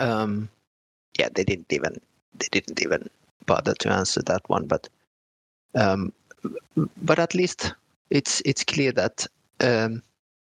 [0.01, 0.49] um,
[1.19, 1.97] yeah they didn't even
[2.39, 3.09] they didn't even
[3.47, 4.89] bother to answer that one, but
[5.75, 6.13] um,
[7.03, 7.75] but at least
[8.11, 9.27] it's it's clear that
[9.61, 10.03] um,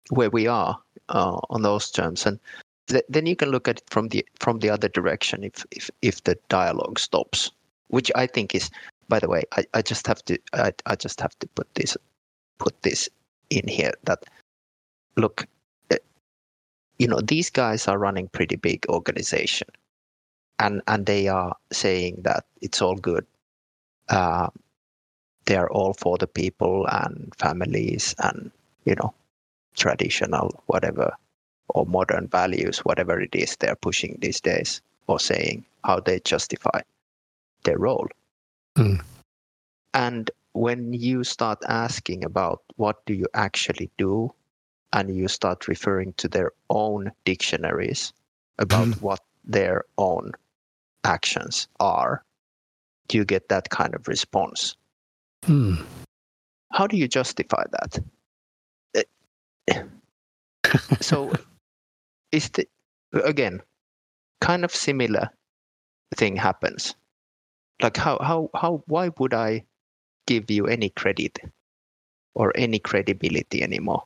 [0.10, 2.40] where we are uh, on those terms, and
[2.88, 5.90] th- then you can look at it from the from the other direction if if
[6.02, 7.52] if the dialogue stops,
[7.88, 8.70] which I think is,
[9.12, 11.98] by the way, I, I just have to I, I just have to put this
[12.60, 13.10] put this
[13.52, 14.24] in here that
[15.18, 15.48] look
[15.92, 16.00] eh,
[17.00, 19.70] you know these guys are running pretty big organization
[20.60, 23.26] and and they are saying that it's all good.
[24.10, 24.50] Uh,
[25.46, 28.52] they are all for the people and families and
[28.86, 29.14] you know
[29.76, 31.14] traditional whatever
[31.70, 36.82] or modern values, whatever it is they're pushing these days or saying how they justify
[37.66, 38.08] their role.
[38.78, 39.02] Mm.
[39.94, 44.34] And when you start asking about what do you actually do,
[44.94, 48.14] and you start referring to their own dictionaries
[48.60, 49.02] about mm.
[49.02, 50.32] what their own
[51.04, 52.24] actions are,
[53.08, 54.76] do you get that kind of response?
[55.46, 55.76] Hmm.
[56.72, 58.00] How do you justify that?
[61.02, 61.34] so,
[62.32, 62.68] is the
[63.12, 63.62] again
[64.40, 65.30] kind of similar
[66.16, 66.96] thing happens?
[67.82, 69.64] Like how how how why would I
[70.28, 71.40] give you any credit
[72.36, 74.04] or any credibility anymore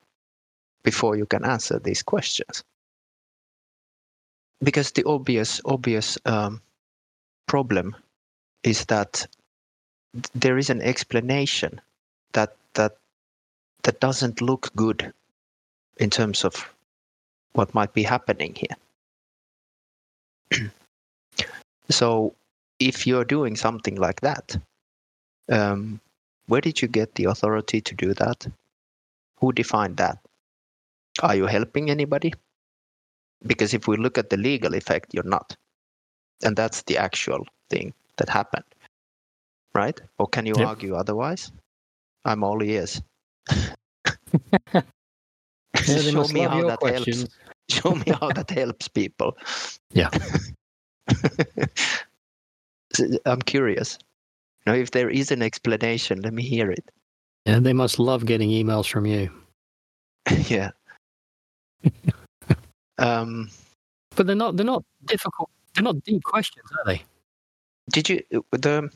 [0.84, 2.64] before you can answer these questions?
[4.64, 6.62] Because the obvious obvious um,
[7.48, 7.96] problem
[8.64, 9.28] is that
[10.34, 11.82] there is an explanation
[12.34, 12.98] that that
[13.84, 15.14] that doesn't look good
[15.98, 16.74] in terms of
[17.54, 18.76] what might be happening here.
[21.90, 22.34] so,
[22.80, 24.58] if you're doing something like that,
[25.50, 26.00] um,
[26.48, 28.48] where did you get the authority to do that?
[29.40, 30.20] Who defined that?
[31.22, 32.34] Are you helping anybody?
[33.46, 35.56] Because if we look at the legal effect, you're not
[36.44, 38.64] and that's the actual thing that happened
[39.74, 40.68] right or can you yep.
[40.68, 41.52] argue otherwise
[42.26, 43.02] i'm all ears
[44.74, 44.84] yeah,
[45.84, 47.22] show me how that questions.
[47.22, 47.36] helps
[47.70, 49.38] show me how that helps people
[49.92, 50.10] yeah
[53.26, 53.98] i'm curious
[54.66, 56.84] now if there is an explanation let me hear it
[57.46, 59.30] yeah they must love getting emails from you
[60.48, 60.72] yeah
[62.98, 63.50] um
[64.16, 67.04] but they're not they're not difficult they're not deep questions, are they?
[67.92, 68.90] Did you the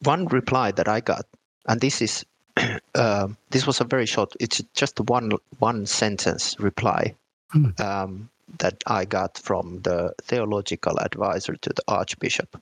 [0.00, 1.26] one reply that I got,
[1.66, 2.24] and this is
[2.94, 4.34] uh, this was a very short.
[4.38, 7.14] It's just one one sentence reply
[7.50, 7.70] hmm.
[7.78, 12.60] um, that I got from the theological advisor to the archbishop,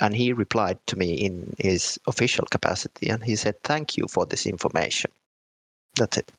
[0.00, 4.26] and he replied to me in his official capacity, and he said, "Thank you for
[4.26, 5.10] this information."
[5.96, 6.32] That's it.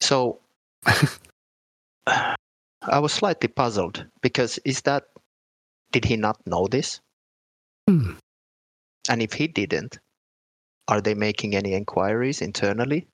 [0.00, 0.38] So.
[2.82, 5.08] I was slightly puzzled because is that
[5.92, 7.00] did he not know this?
[7.88, 8.12] Hmm.
[9.08, 9.98] And if he didn't,
[10.86, 13.06] are they making any inquiries internally?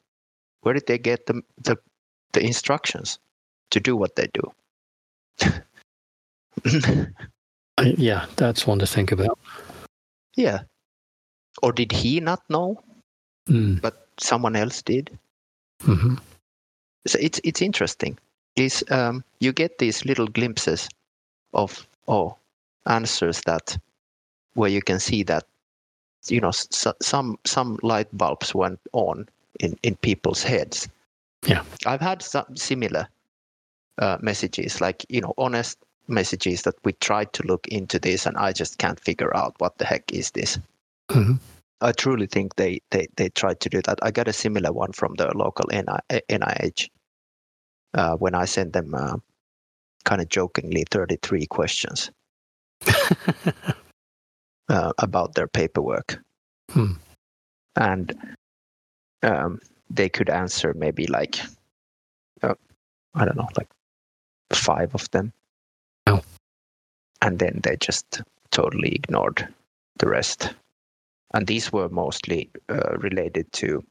[0.60, 1.76] Where did they get the the,
[2.32, 3.18] the instructions
[3.70, 4.52] to do what they do?
[7.82, 9.38] yeah, that's one to think about.
[10.37, 10.61] Yeah.
[11.62, 12.82] Or did he not know,
[13.49, 13.80] mm.
[13.80, 15.16] but someone else did?
[15.82, 16.16] Mm-hmm.
[17.07, 18.18] So it's it's interesting
[18.57, 20.89] is um, you get these little glimpses
[21.53, 22.37] of oh
[22.87, 23.76] answers that
[24.55, 25.45] where you can see that
[26.28, 29.28] you know some some light bulbs went on
[29.61, 30.89] in in people's heads
[31.47, 33.07] yeah i've had some similar
[33.99, 35.78] uh, messages like you know honest
[36.09, 39.78] messages that we tried to look into this and i just can't figure out what
[39.78, 40.59] the heck is this
[41.11, 41.34] mm-hmm.
[41.80, 44.92] i truly think they, they they tried to do that i got a similar one
[44.92, 46.88] from the local nih
[47.94, 49.16] uh, when i sent them uh,
[50.05, 52.11] kind of jokingly 33 questions
[54.68, 56.22] uh, about their paperwork.
[56.70, 56.92] Hmm.
[57.76, 58.36] And
[59.22, 61.40] um, they could answer maybe like,
[62.42, 62.55] uh,
[63.14, 63.68] I don't know, like
[64.52, 65.32] five of them.
[66.07, 66.20] Oh.
[67.22, 69.48] And then they just totally ignored
[69.98, 70.55] the rest.
[71.32, 73.84] And these were mostly uh, related to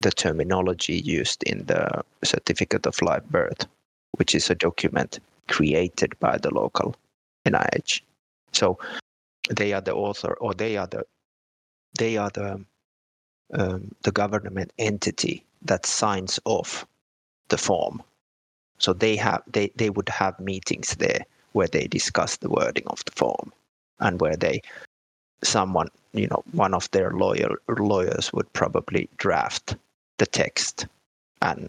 [0.00, 3.66] the terminology used in the certificate of live birth,
[4.12, 6.96] which is a document created by the local
[7.46, 8.00] NIH.
[8.52, 8.78] So
[9.48, 11.04] they are the author or they are the
[11.98, 12.64] they are the
[13.54, 16.86] um, the government entity that signs off
[17.48, 18.02] the form
[18.82, 23.04] so they have they, they would have meetings there where they discuss the wording of
[23.04, 23.52] the form
[24.00, 24.60] and where they
[25.42, 29.76] someone you know one of their lawyer lawyers would probably draft
[30.18, 30.86] the text
[31.40, 31.68] and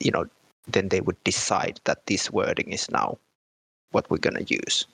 [0.00, 0.26] you know
[0.68, 3.18] then they would decide that this wording is now
[3.90, 4.86] what we're going to use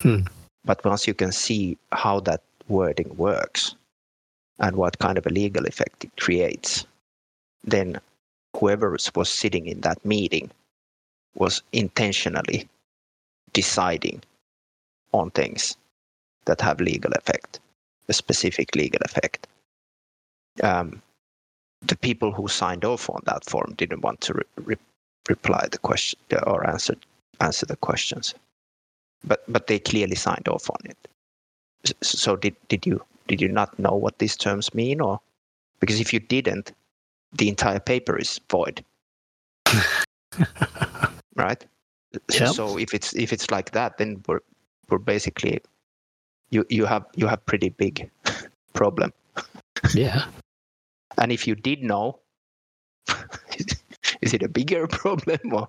[0.00, 0.20] hmm.
[0.64, 3.74] But once you can see how that wording works
[4.58, 6.86] and what kind of a legal effect it creates,
[7.64, 8.00] then
[8.56, 10.50] whoever was sitting in that meeting
[11.34, 12.68] was intentionally
[13.52, 14.22] deciding
[15.12, 15.76] on things
[16.46, 17.60] that have legal effect,
[18.08, 19.46] a specific legal effect.
[20.62, 21.02] Um,
[21.82, 24.76] the people who signed off on that form didn't want to re- re-
[25.28, 26.94] reply the question or answer
[27.40, 28.34] answer the questions
[29.24, 30.96] but but they clearly signed off on it.
[32.02, 35.20] So did did you did you not know what these terms mean, or
[35.80, 36.72] because if you didn't,
[37.32, 38.84] the entire paper is void,
[41.36, 41.64] right?
[42.30, 44.40] So if it's if it's like that, then we're
[44.88, 45.60] we're basically
[46.50, 48.10] you you have you have pretty big
[48.72, 49.12] problem.
[49.94, 50.26] Yeah.
[51.18, 52.18] And if you did know,
[54.20, 55.68] is it a bigger problem or?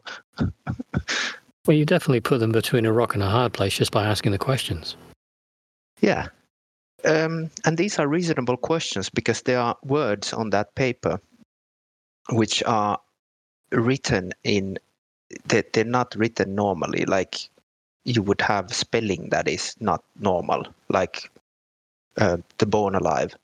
[1.66, 4.32] Well, you definitely put them between a rock and a hard place just by asking
[4.32, 4.95] the questions.
[6.01, 6.28] Yeah.
[7.03, 11.20] Um, and these are reasonable questions because there are words on that paper
[12.32, 12.99] which are
[13.72, 14.78] written in
[15.47, 17.49] that they're not written normally like
[18.03, 21.30] you would have spelling that is not normal like
[22.17, 23.36] uh, the born alive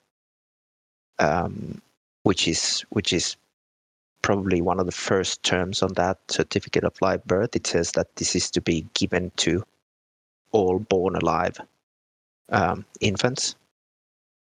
[1.19, 1.81] um,
[2.23, 3.37] which is which is
[4.21, 7.55] probably one of the first terms on that certificate of live birth.
[7.55, 9.63] It says that this is to be given to
[10.51, 11.57] all born alive
[12.49, 13.55] um, infants,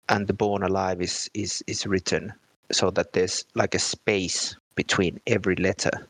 [0.09, 2.33] and the born alive is is is written
[2.73, 6.07] so that there's like a space between every letter.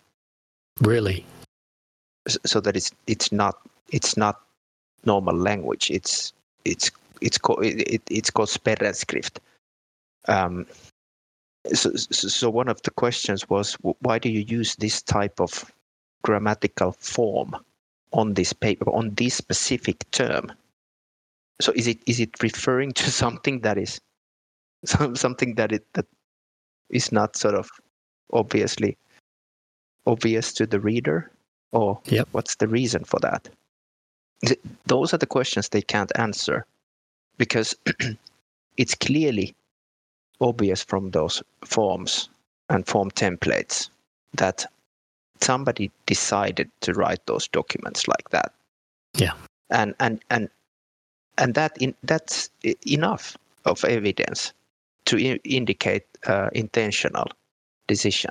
[0.80, 1.24] Really?
[2.26, 3.58] So that it's it's not
[3.92, 4.40] it's not
[5.04, 5.90] normal language.
[5.90, 6.32] It's
[6.64, 9.38] it's it's called it, it's called spärrskrift.
[10.26, 10.66] Um,
[11.72, 15.70] so, so one of the questions was why do you use this type of
[16.22, 17.56] grammatical form
[18.12, 20.52] on this paper on this specific term
[21.60, 24.00] so is it is it referring to something that is
[24.84, 26.06] something that it that
[26.90, 27.68] is not sort of
[28.32, 28.96] obviously
[30.06, 31.30] obvious to the reader
[31.72, 32.28] or yep.
[32.32, 33.48] what's the reason for that
[34.86, 36.66] those are the questions they can't answer
[37.38, 37.74] because
[38.76, 39.54] it's clearly
[40.40, 42.28] obvious from those forms
[42.68, 43.88] and form templates
[44.34, 44.66] that
[45.40, 48.52] somebody decided to write those documents like that.
[49.16, 49.34] Yeah.
[49.70, 50.48] And and and
[51.38, 52.50] and that in, that's
[52.86, 54.52] enough of evidence
[55.06, 57.26] to I- indicate uh, intentional
[57.86, 58.30] decision.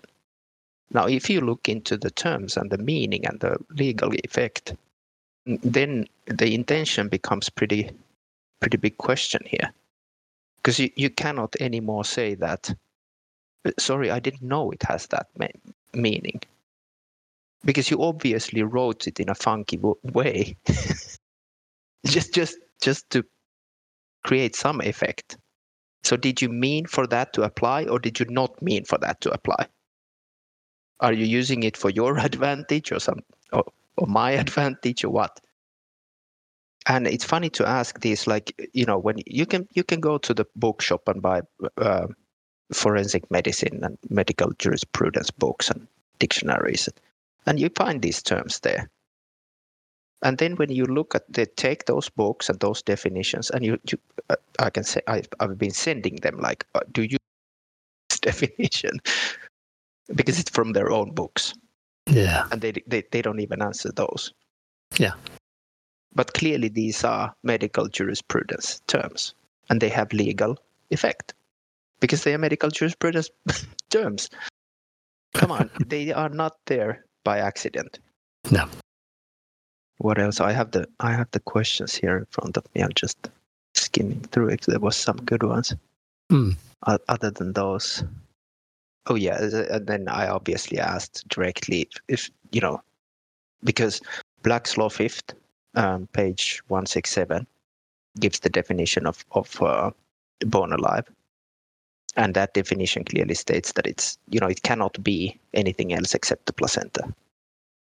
[0.92, 4.74] Now, if you look into the terms and the meaning and the legal effect,
[5.46, 7.92] then the intention becomes pretty
[8.60, 9.74] pretty big question here.
[10.58, 12.74] Because you, you cannot anymore say that
[13.78, 15.28] sorry i didn't know it has that
[15.94, 16.42] meaning.
[17.66, 20.58] Because you obviously wrote it in a funky way.
[22.06, 23.24] Just just just to
[24.26, 25.38] create some effect.
[26.04, 29.22] So did you mean for that to apply or did you not mean for that
[29.22, 29.68] to apply
[31.04, 33.20] are you using it for your advantage or some
[33.54, 33.66] or,
[33.98, 35.42] or my advantage or what
[36.88, 40.18] and it's funny to ask this like you know when you can you can go
[40.18, 41.42] to the bookshop and buy
[41.78, 42.08] uh,
[42.74, 45.88] forensic medicine and medical jurisprudence books and
[46.20, 46.90] dictionaries
[47.48, 48.90] and you find these terms there
[50.24, 53.78] And then when you look at the take those books and those definitions, and you,
[53.92, 53.98] you
[54.30, 57.18] uh, I can say I've, I've been sending them like, uh, do you
[58.22, 59.00] definition?
[60.16, 61.54] Because it's from their own books,
[62.08, 62.48] Yeah.
[62.52, 64.34] and they, they they don't even answer those.
[65.00, 65.14] Yeah.
[66.16, 69.34] But clearly, these are medical jurisprudence terms,
[69.70, 70.58] and they have legal
[70.92, 71.34] effect
[72.00, 73.30] because they are medical jurisprudence
[73.90, 74.30] terms.
[75.34, 78.00] Come on, they are not there by accident.
[78.52, 78.68] No.
[79.98, 80.40] What else?
[80.42, 82.82] I have the I have the questions here in front of me.
[82.84, 83.30] I'm just
[83.74, 85.74] skimming through if there was some good ones.
[86.30, 86.52] Hmm.
[86.86, 88.04] Other than those,
[89.08, 92.82] oh yeah, and then I obviously asked directly if, you know,
[93.64, 94.02] because
[94.44, 95.34] Black's Law Fifth,
[95.76, 97.48] um, page one six seven,
[98.20, 99.92] gives the definition of of uh,
[100.46, 101.06] born alive,
[102.16, 106.46] and that definition clearly states that it's you know it cannot be anything else except
[106.46, 107.14] the placenta,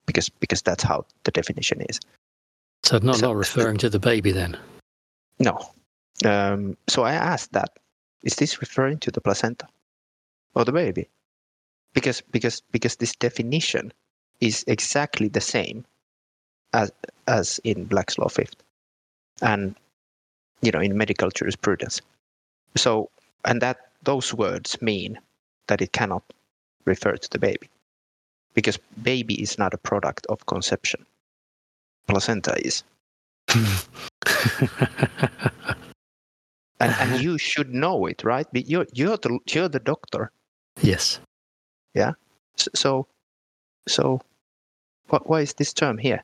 [0.06, 2.00] because because that's how the definition is.
[2.84, 4.58] So not So- not referring to the baby then.
[5.40, 5.58] No.
[6.26, 7.80] Um, so I asked that:
[8.24, 9.68] Is this referring to the placenta
[10.56, 11.10] or the baby?
[11.94, 13.94] Because because because this definition
[14.42, 15.86] is exactly the same
[16.74, 16.92] as
[17.28, 18.56] as in Black's Law Fifth,
[19.42, 19.76] and
[20.62, 22.02] you know in medical jurisprudence.
[22.76, 23.10] So
[23.46, 25.20] and that those words mean
[25.68, 26.24] that it cannot
[26.86, 27.70] refer to the baby,
[28.54, 31.06] because baby is not a product of conception.
[32.08, 32.84] Placenta is.
[36.80, 38.48] and, and you should know it, right?
[38.52, 40.32] But You're you're the you're the doctor.
[40.82, 41.20] Yes.
[41.94, 42.14] Yeah.
[42.56, 43.08] So
[43.88, 44.22] so
[45.08, 46.24] what why is this term here?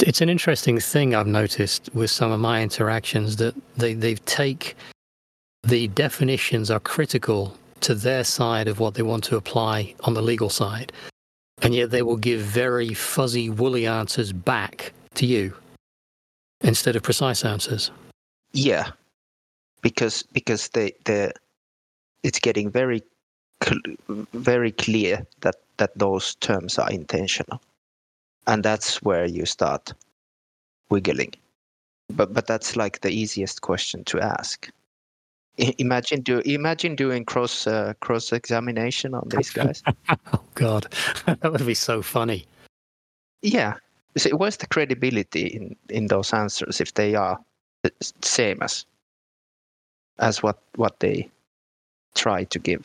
[0.00, 4.76] It's an interesting thing I've noticed with some of my interactions that they, they take
[5.62, 10.22] the definitions are critical to their side of what they want to apply on the
[10.22, 10.92] legal side.
[11.62, 15.54] And yet they will give very fuzzy, woolly answers back to you
[16.60, 17.90] instead of precise answers.
[18.52, 18.90] Yeah,
[19.80, 21.32] because because they the
[22.22, 23.02] it's getting very
[23.64, 27.60] cl- very clear that that those terms are intentional,
[28.46, 29.92] and that's where you start
[30.90, 31.32] wiggling.
[32.12, 34.70] But but that's like the easiest question to ask.
[35.58, 39.82] I- Imagine do imagine doing cross uh, cross examination on these guys.
[40.32, 40.86] Oh, God.
[41.26, 42.46] that would be so funny.
[43.42, 43.74] yeah.
[44.18, 47.38] So where's the credibility in in those answers if they are
[47.82, 47.92] the
[48.22, 48.86] same as
[50.18, 51.28] as what what they
[52.14, 52.82] try to give?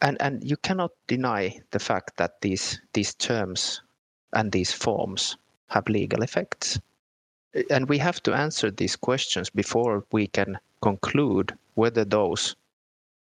[0.00, 3.82] And and you cannot deny the fact that these these terms
[4.32, 5.36] and these forms
[5.68, 6.78] have legal effects.
[7.70, 12.54] And we have to answer these questions before we can conclude whether those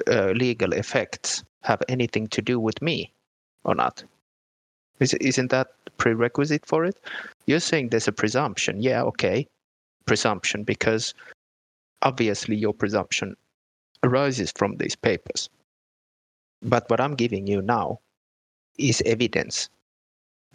[0.08, 3.12] uh, legal effects have anything to do with me
[3.64, 4.04] or not.
[5.00, 6.98] Is, isn't that prerequisite for it?
[7.48, 8.82] You're saying there's a presumption.
[8.82, 9.48] Yeah, okay.
[10.06, 11.14] Presumption, because
[12.02, 13.36] obviously your presumption
[14.04, 15.50] arises from these papers.
[16.64, 18.00] But what I'm giving you now
[18.78, 19.70] is evidence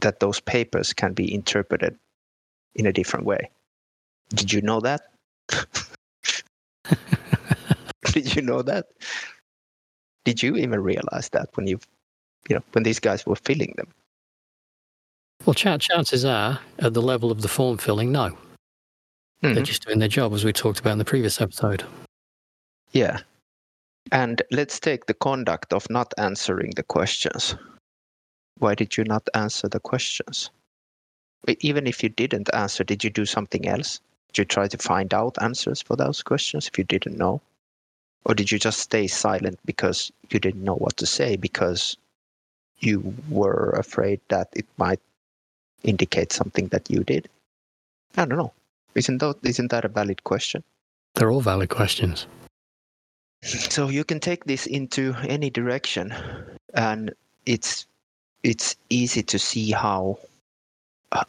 [0.00, 1.96] that those papers can be interpreted
[2.74, 3.50] in a different way.
[4.30, 5.02] Did you know that?
[8.12, 8.86] Did you know that?
[10.24, 11.78] Did you even realize that when you,
[12.48, 13.88] you know, when these guys were filling them?
[15.46, 18.36] Well, ch- chances are, at the level of the form filling, no.
[19.40, 19.64] They're Mhm.
[19.64, 21.84] just doing their job, as we talked about in the previous episode.
[22.92, 23.20] Yeah.
[24.10, 27.54] And let's take the conduct of not answering the questions.
[28.58, 30.50] Why did you not answer the questions?
[31.60, 34.00] Even if you didn't answer, did you do something else?
[34.28, 37.40] Did you try to find out answers for those questions if you didn't know?
[38.24, 41.96] Or did you just stay silent because you didn't know what to say because
[42.80, 45.00] you were afraid that it might
[45.82, 47.28] indicate something that you did?
[48.16, 48.52] I don't know.
[48.94, 50.64] Isn't that, isn't that a valid question?
[51.14, 52.26] They're all valid questions.
[53.42, 56.14] So you can take this into any direction
[56.74, 57.12] and
[57.46, 57.86] it's
[58.42, 60.18] it's easy to see how
[61.12, 61.24] uh,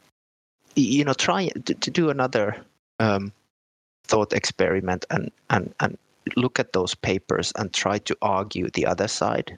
[0.76, 2.58] you know try to, to do another
[3.00, 3.32] um,
[4.06, 5.98] thought experiment and and and
[6.36, 9.58] look at those papers and try to argue the other side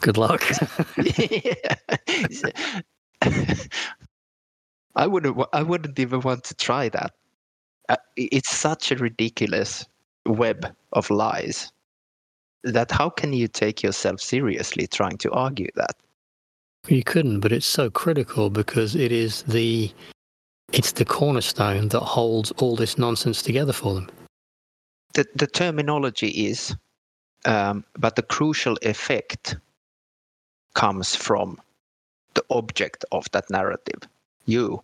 [0.00, 0.42] Good luck.
[4.96, 5.38] I wouldn't.
[5.52, 7.12] I wouldn't even want to try that.
[7.88, 9.86] Uh, It's such a ridiculous
[10.26, 11.72] web of lies
[12.62, 15.96] that how can you take yourself seriously trying to argue that?
[16.88, 19.92] You couldn't, but it's so critical because it is the
[20.72, 24.10] it's the cornerstone that holds all this nonsense together for them.
[25.14, 26.74] The the terminology is,
[27.44, 29.56] um, but the crucial effect
[30.74, 31.64] comes from the
[32.34, 34.02] the object of that narrative
[34.46, 34.82] you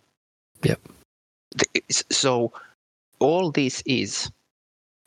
[0.63, 0.79] Yep.
[1.55, 2.53] The- so
[3.21, 4.31] all this is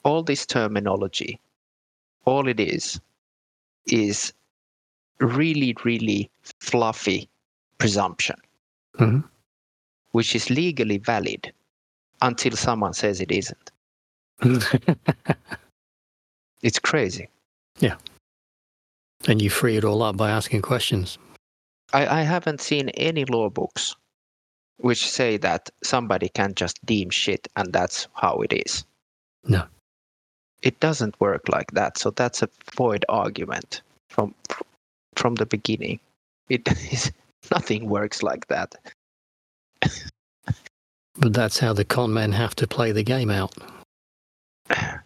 [0.05, 1.39] all this terminology
[2.25, 3.01] all it is
[3.87, 4.33] is
[5.21, 6.31] really really
[6.61, 7.29] fluffy
[7.79, 8.37] presumption
[8.99, 9.25] Mhm.
[10.13, 11.53] which is legally valid
[12.23, 13.71] until someone says it isn't
[16.63, 17.29] it's crazy
[17.81, 17.97] Yeah.
[19.29, 21.19] and you free it all up by asking questions.
[21.93, 23.97] I, I haven't seen any law books
[24.79, 28.85] which say that somebody can just deem shit and that's how it is.
[29.45, 29.65] No.
[30.63, 31.99] It doesn't work like that.
[31.99, 34.35] So that's a void argument from
[35.17, 36.01] from the beginning.
[36.49, 37.13] It is
[37.51, 38.75] nothing works like that.
[41.17, 43.55] But that's how the con men have to play the game out.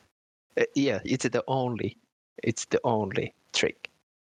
[0.56, 1.96] Uh, yeah, it's the only
[2.42, 3.88] it's the only trick.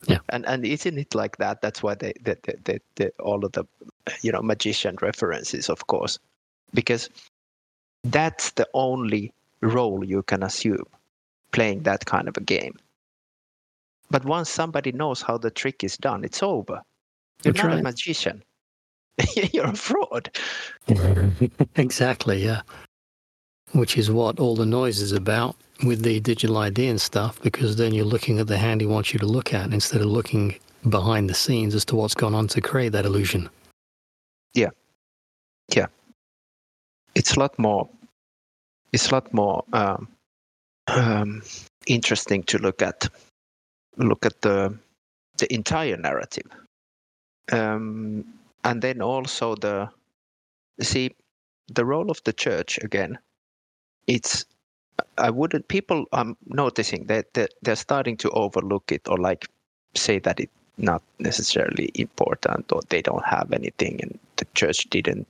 [0.05, 0.19] Yeah.
[0.29, 1.61] And and isn't it like that?
[1.61, 3.65] That's why they the, the, the, the all of the
[4.21, 6.19] you know magician references, of course,
[6.73, 7.09] because
[8.03, 10.85] that's the only role you can assume
[11.51, 12.77] playing that kind of a game.
[14.09, 16.81] But once somebody knows how the trick is done, it's over.
[17.43, 18.43] You're That's not a magician.
[19.53, 20.29] You're a fraud.
[21.75, 22.61] exactly, yeah.
[23.71, 27.77] Which is what all the noise is about with the digital ID and stuff, because
[27.77, 30.55] then you're looking at the hand he wants you to look at instead of looking
[30.89, 33.49] behind the scenes as to what's gone on to create that illusion.
[37.15, 37.87] It's a lot more
[38.93, 40.07] it's a lot more um,
[40.87, 41.41] um,
[41.87, 43.07] interesting to look at
[43.97, 44.77] look at the
[45.37, 46.47] the entire narrative.
[47.51, 48.25] Um,
[48.63, 49.89] and then also the
[50.81, 51.15] see
[51.67, 53.17] the role of the church again
[54.07, 54.45] it's
[55.17, 59.47] i wouldn't people i'm noticing that, they're starting to overlook it or like
[59.95, 65.27] say that it's not necessarily important or they don't have anything and the church didn't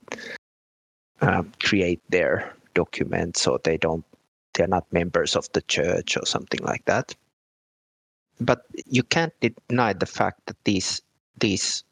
[1.22, 4.06] um, create their documents or they don't
[4.54, 7.16] they're not members of the church or something like that.
[8.40, 9.34] But you can't
[9.70, 11.02] deny the fact that these
[11.40, 11.84] these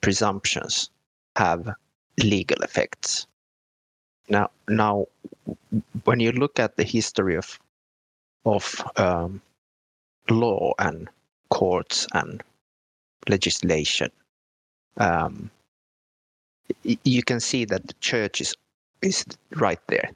[0.00, 0.90] presumptions
[1.36, 1.74] have
[2.22, 3.26] legal effects.
[4.28, 5.06] Now now
[6.04, 7.58] when you look at the history of
[8.44, 9.40] of um,
[10.28, 11.08] law and
[11.50, 12.42] courts and
[13.28, 14.10] legislation
[14.98, 15.50] um,
[16.84, 18.56] you can see that the church is
[19.02, 19.24] is
[19.56, 20.10] right there.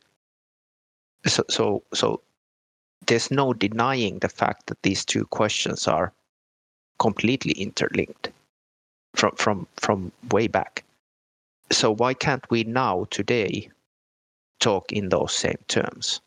[1.26, 2.20] So so so
[3.06, 6.12] there's no denying the fact that these two questions are
[6.98, 8.30] completely interlinked
[9.14, 10.84] from from from way back.
[11.72, 13.70] So why can't we now today
[14.60, 16.20] talk in those same terms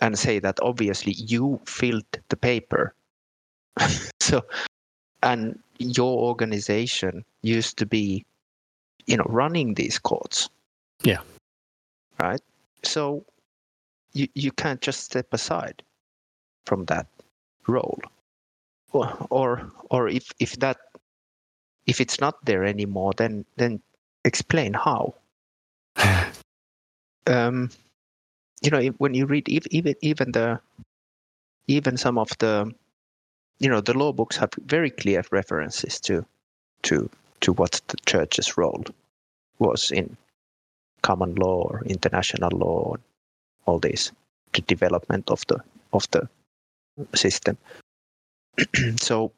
[0.00, 2.94] and say that obviously you filled the paper
[4.20, 4.42] so
[5.22, 8.24] and your organization used to be
[9.06, 10.48] you know running these courts.
[11.02, 11.20] Yeah.
[12.20, 12.40] right?
[12.82, 13.24] So
[14.12, 15.82] you you can't just step aside
[16.66, 17.06] from that
[17.66, 18.00] role.
[18.92, 20.78] Or or, or if if that
[21.86, 23.80] if it's not there anymore then then
[24.24, 25.14] explain how.
[27.28, 27.70] Um
[28.62, 30.58] you know when you read even even the
[31.68, 32.74] even some of the
[33.62, 36.26] you know the law books have very clear references to
[36.82, 37.08] to
[37.40, 38.84] to what the church's role
[39.60, 40.16] was in
[41.02, 42.96] common law or international law
[43.66, 44.12] all this
[44.52, 45.58] the development of the
[45.92, 46.28] of the
[47.14, 47.56] system.
[49.00, 49.32] So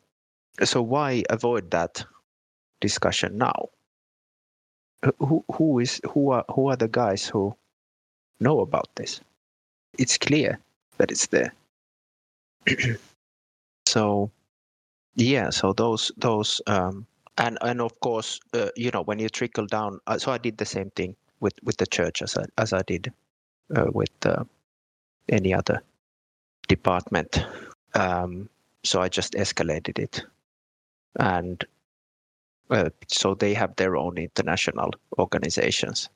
[0.63, 2.05] so why avoid that
[2.81, 3.69] discussion now?
[5.19, 7.55] Who who is who are who are the guys who
[8.41, 9.21] know about this?
[9.99, 10.59] It's clear
[10.97, 11.53] that it's there
[13.95, 14.31] so
[15.15, 17.07] yeah so those those um
[17.39, 20.57] and and of course uh, you know when you trickle down uh, so i did
[20.59, 23.13] the same thing with with the church as i as i did
[23.77, 24.45] uh, with uh,
[25.29, 25.83] any other
[26.69, 27.47] department.
[27.95, 28.49] Um
[28.83, 30.23] so i just escalated it.
[31.19, 31.65] And
[32.71, 36.09] uh, so they have their own international organizations.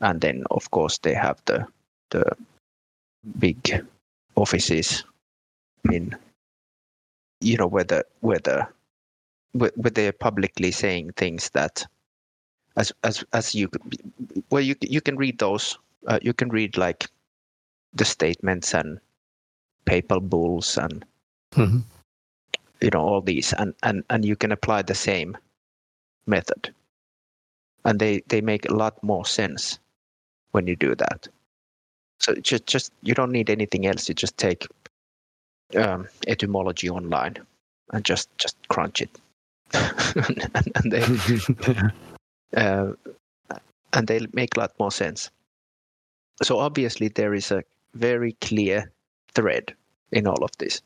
[0.00, 1.66] And then of course they have the
[2.10, 2.24] the
[3.38, 3.84] big
[4.36, 5.04] offices
[5.92, 6.16] in
[7.40, 8.68] you know whether whether
[9.52, 11.86] where they're publicly saying things that
[12.76, 13.68] as as as you
[14.50, 17.08] well you you can read those uh, you can read like
[17.94, 19.00] the statements and
[19.86, 21.04] papal bulls and
[21.54, 21.84] Mhm.
[22.80, 25.36] you know all these and and and you can apply the same
[26.26, 26.74] method.
[27.84, 29.78] And they they make a lot more sense
[30.52, 31.28] when you do that.
[32.20, 34.08] So just just you don't need anything else.
[34.08, 34.66] You just take
[35.76, 37.36] um, etymology online
[37.92, 39.10] and just just crunch it
[39.72, 41.04] and, and they
[42.56, 42.92] uh,
[43.92, 45.30] and they make a lot more sense.
[46.42, 47.64] So obviously there is a
[47.94, 48.90] very clear
[49.34, 49.74] thread
[50.12, 50.80] in all of this,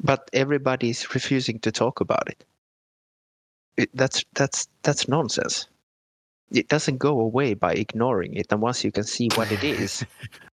[0.00, 2.44] but everybody is refusing to talk about it.
[3.76, 3.90] it.
[3.94, 5.68] That's that's that's nonsense.
[6.52, 10.04] It doesn't go away by ignoring it, and once you can see what it is,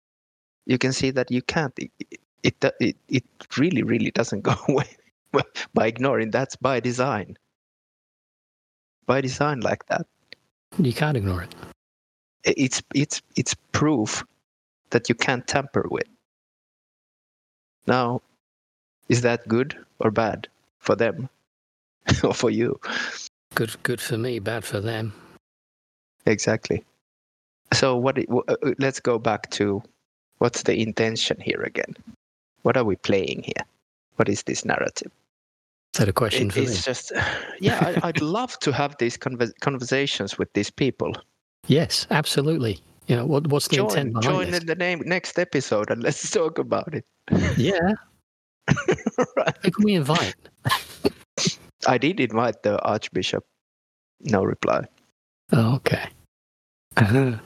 [0.67, 1.79] you can see that you can't.
[2.47, 3.25] It it it,
[3.59, 4.89] really really doesn't go away
[5.75, 6.31] by ignoring.
[6.31, 7.37] That's by design.
[9.07, 10.07] By design, like that.
[10.79, 11.55] You can't ignore it.
[12.45, 14.23] It's it's it's proof
[14.91, 16.07] that you can't tamper with.
[17.89, 18.23] Now,
[19.09, 20.49] is that good or bad
[20.79, 21.29] for them
[22.23, 22.79] or for you?
[23.55, 25.13] Good, good for me, bad for them.
[26.27, 26.85] Exactly.
[27.73, 28.19] So, what?
[28.19, 29.83] Uh, let's go back to
[30.39, 31.95] what's the intention here again?
[32.67, 33.65] What are we playing here?
[34.17, 35.13] What is this narrative?
[35.95, 36.83] Is that a question it, for it's me?
[36.83, 37.13] just,
[37.61, 41.13] yeah, I, would love to have these conversations with these people.
[41.69, 42.81] Yes, absolutely.
[43.07, 44.61] You know, what, what's the join, intent behind Join this?
[44.63, 47.05] in the name, next episode and let's talk about it.
[47.57, 47.93] Yeah.
[49.37, 49.57] right.
[49.63, 50.35] Who can we invite?
[51.87, 53.45] I did invite the Archbishop.
[54.23, 54.87] No reply.
[55.53, 56.09] Oh, okay.
[56.97, 57.37] Uh-huh.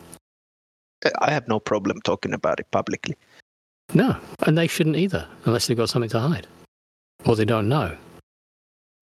[1.21, 3.17] I have no problem talking about it publicly.
[3.95, 6.47] No, and they shouldn't either, unless they've got something to hide.
[7.25, 7.97] Or they don't know.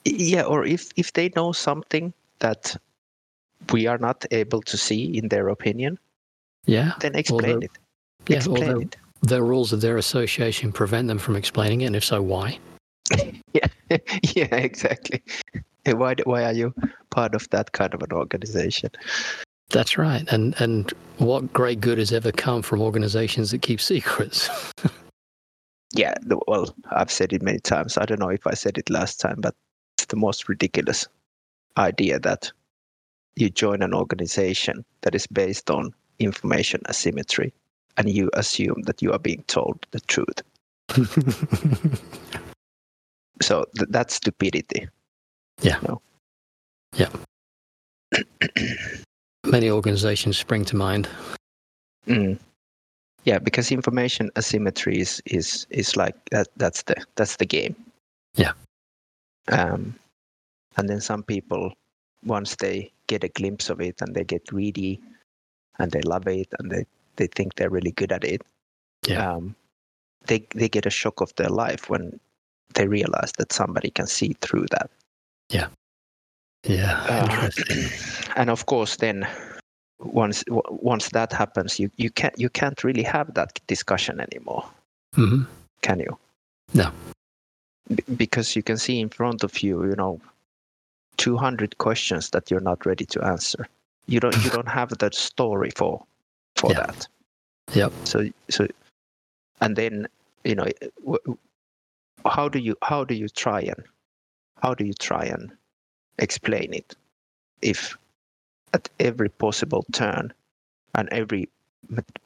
[0.04, 2.76] Yeah or if if they know something that
[3.72, 5.98] we are not able to see in their opinion
[6.66, 7.70] yeah then explain it.
[8.28, 8.96] Yeah explain it.
[9.22, 12.58] the rules of their association prevent them from explaining it and if so why?
[13.52, 13.66] Yeah
[14.34, 15.22] yeah exactly.
[15.86, 16.74] Why why are you
[17.08, 18.90] part of that kind of an organization
[19.70, 24.48] that's right and and what great good has ever come from organizations that keep secrets
[25.94, 26.14] yeah
[26.46, 29.36] well i've said it many times i don't know if i said it last time
[29.40, 29.54] but
[29.96, 31.06] it's the most ridiculous
[31.76, 32.50] idea that
[33.36, 37.52] you join an organization that is based on information asymmetry
[37.96, 40.42] and you assume that you are being told the truth.
[43.42, 44.88] so th- that's stupidity.
[45.60, 45.78] Yeah.
[45.86, 46.00] No?
[46.96, 47.10] Yeah.
[49.50, 51.08] Many organizations spring to mind.
[52.06, 52.38] Mm.
[53.24, 56.48] Yeah, because information asymmetry is is is like that.
[56.56, 57.74] That's the that's the game.
[58.34, 58.52] Yeah.
[59.50, 59.94] Um,
[60.76, 61.72] and then some people,
[62.24, 65.00] once they get a glimpse of it and they get greedy
[65.78, 66.84] and they love it and they,
[67.16, 68.42] they think they're really good at it,
[69.06, 69.32] yeah.
[69.32, 69.56] um,
[70.26, 72.20] they, they get a shock of their life when
[72.74, 74.90] they realize that somebody can see through that.
[75.50, 75.68] Yeah.
[76.64, 77.00] Yeah.
[77.08, 77.50] Uh,
[78.36, 79.26] and of course, then
[80.00, 84.64] once once that happens, you, you can't you can't really have that discussion anymore.
[85.16, 85.44] Mm-hmm.
[85.82, 86.18] Can you?
[86.74, 86.90] No
[88.16, 90.20] because you can see in front of you, you know,
[91.16, 93.66] 200 questions that you're not ready to answer.
[94.06, 96.04] You don't you don't have that story for
[96.56, 96.86] for yeah.
[96.86, 97.08] that.
[97.74, 97.92] Yep.
[98.04, 98.66] So so
[99.60, 100.08] and then
[100.44, 100.66] you know
[102.26, 103.82] how do you how do you try and
[104.62, 105.52] how do you try and
[106.18, 106.94] explain it
[107.62, 107.96] if
[108.74, 110.32] at every possible turn
[110.94, 111.48] and every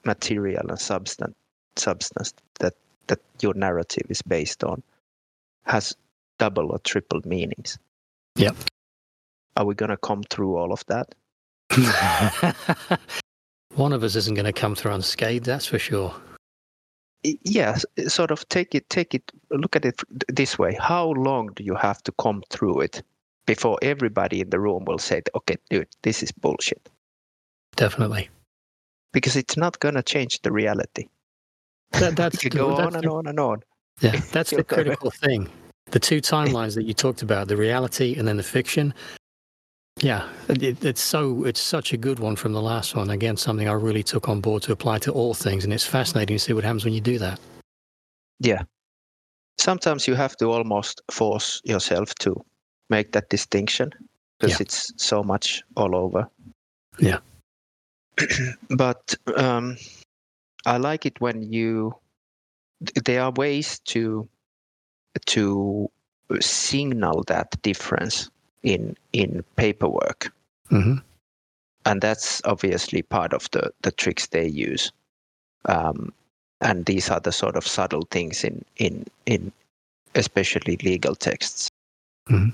[0.04, 1.34] material and substance
[1.76, 2.74] substance that
[3.06, 4.82] that your narrative is based on
[5.64, 5.96] has
[6.38, 7.78] double or triple meanings.
[8.36, 8.56] Yep.
[9.56, 11.14] Are we going to come through all of that?
[13.74, 16.14] One of us isn't going to come through unscathed, that's for sure.
[17.22, 20.76] Yes, sort of take it, take it, look at it this way.
[20.80, 23.02] How long do you have to come through it
[23.46, 26.88] before everybody in the room will say, okay, dude, this is bullshit?
[27.76, 28.28] Definitely.
[29.12, 31.08] Because it's not going to change the reality.
[31.92, 33.62] That, that's you go on and on and on.
[34.00, 35.48] Yeah, that's the critical thing.
[35.90, 38.94] The two timelines that you talked about, the reality and then the fiction.
[40.00, 43.10] Yeah, it, it's so it's such a good one from the last one.
[43.10, 46.36] Again, something I really took on board to apply to all things, and it's fascinating
[46.36, 47.38] to see what happens when you do that.
[48.40, 48.62] Yeah,
[49.58, 52.42] sometimes you have to almost force yourself to
[52.90, 53.92] make that distinction
[54.38, 54.64] because yeah.
[54.64, 56.28] it's so much all over.
[56.98, 57.18] Yeah,
[58.70, 59.76] but um,
[60.66, 61.94] I like it when you
[63.04, 64.28] there are ways to
[65.26, 65.90] to
[66.40, 68.30] signal that difference
[68.62, 70.32] in in paperwork
[70.70, 70.96] mm-hmm.
[71.84, 74.92] and that's obviously part of the the tricks they use
[75.66, 76.12] um,
[76.60, 79.52] and these are the sort of subtle things in in in
[80.14, 81.68] especially legal texts
[82.30, 82.50] mm-hmm.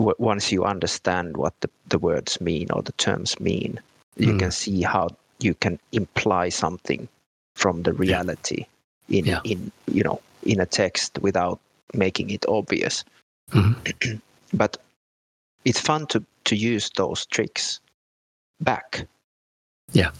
[0.00, 3.78] W- once you understand what the, the words mean or the terms mean
[4.16, 4.38] you mm.
[4.38, 5.08] can see how
[5.38, 7.08] you can imply something
[7.54, 8.64] from the reality
[9.08, 9.18] yeah.
[9.18, 9.40] in yeah.
[9.44, 11.58] in you know in a text without
[11.94, 13.04] making it obvious
[13.52, 14.16] mm-hmm.
[14.62, 14.76] but
[15.64, 17.80] it's fun to to use those tricks
[18.60, 19.06] back.
[19.92, 20.10] Yeah.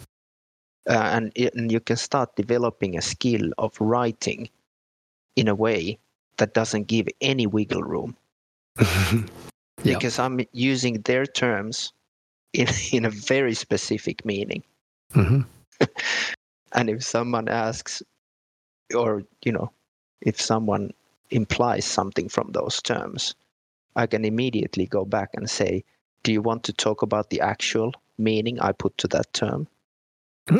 [0.88, 4.48] Uh, and, it, and you can start developing a skill of writing
[5.36, 5.98] in a way
[6.38, 8.16] that doesn't give any wiggle room
[9.82, 9.94] Yeah.
[9.94, 11.92] because I'm using their terms
[12.52, 14.62] in, in a very specific meaning.
[15.12, 15.42] hmm
[16.72, 18.00] And if someone asks,
[18.94, 19.72] or, you know,
[20.20, 20.92] if someone
[21.30, 23.34] implies something from those terms,
[23.96, 25.84] I can immediately go back and say,
[26.22, 29.66] Do you want to talk about the actual meaning I put to that term?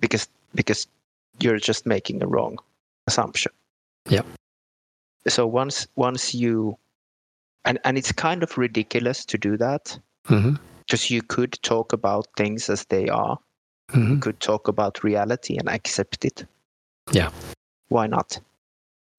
[0.00, 0.86] because because
[1.40, 2.58] you're just making a wrong
[3.06, 3.52] assumption.
[4.08, 4.26] Yep.
[5.28, 6.78] So once once you
[7.64, 12.68] and, and it's kind of ridiculous to do that because you could talk about things
[12.70, 13.38] as they are
[13.90, 16.46] hmm could talk about reality and accept it.
[17.12, 17.30] Yeah.
[17.88, 18.40] Why not?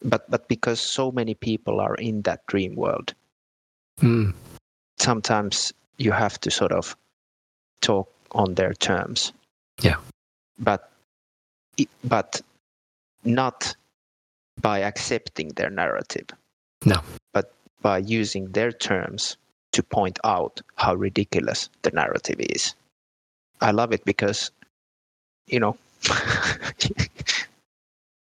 [0.03, 3.13] But but because so many people are in that dream world,
[4.01, 4.33] Mm.
[4.99, 6.95] sometimes you have to sort of
[7.81, 9.31] talk on their terms.
[9.81, 9.97] Yeah.
[10.59, 10.91] But
[12.03, 12.41] but
[13.23, 13.75] not
[14.61, 16.27] by accepting their narrative.
[16.85, 17.01] No.
[17.33, 17.53] But
[17.85, 19.37] by using their terms
[19.71, 22.73] to point out how ridiculous the narrative is.
[23.61, 24.49] I love it because
[25.45, 25.77] you know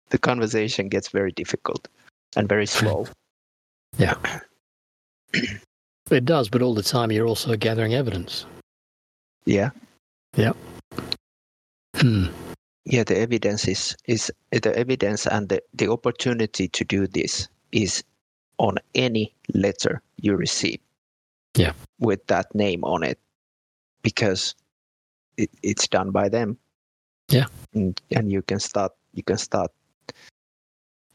[0.10, 1.88] the conversation gets very difficult
[2.35, 3.07] and very slow.
[3.99, 4.18] Yeah.
[6.10, 8.48] it does, but all the time you're also gathering evidence.
[9.45, 9.69] Yeah.
[10.35, 10.53] Yeah.
[11.95, 12.26] Hmm.
[12.85, 18.03] Yeah, the evidence is is the evidence and the, the opportunity to do this is
[18.58, 20.80] on any letter you receive.
[21.56, 21.74] Yeah.
[22.00, 23.20] With that name on it.
[24.02, 24.56] Because
[25.38, 26.58] it, it's done by them.
[27.30, 27.46] Yeah.
[27.74, 29.72] And and you can start you can start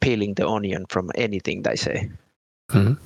[0.01, 2.11] peeling the onion from anything they say.
[2.71, 2.99] Mhm.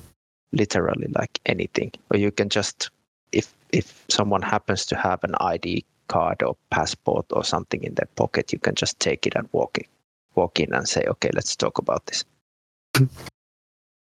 [0.52, 1.92] Literally like anything.
[2.10, 2.90] Or you can just
[3.32, 8.08] if if someone happens to have an ID card or passport or something in their
[8.16, 9.86] pocket, you can just take it and walk in,
[10.34, 12.24] walk in and say, "Okay, let's talk about this."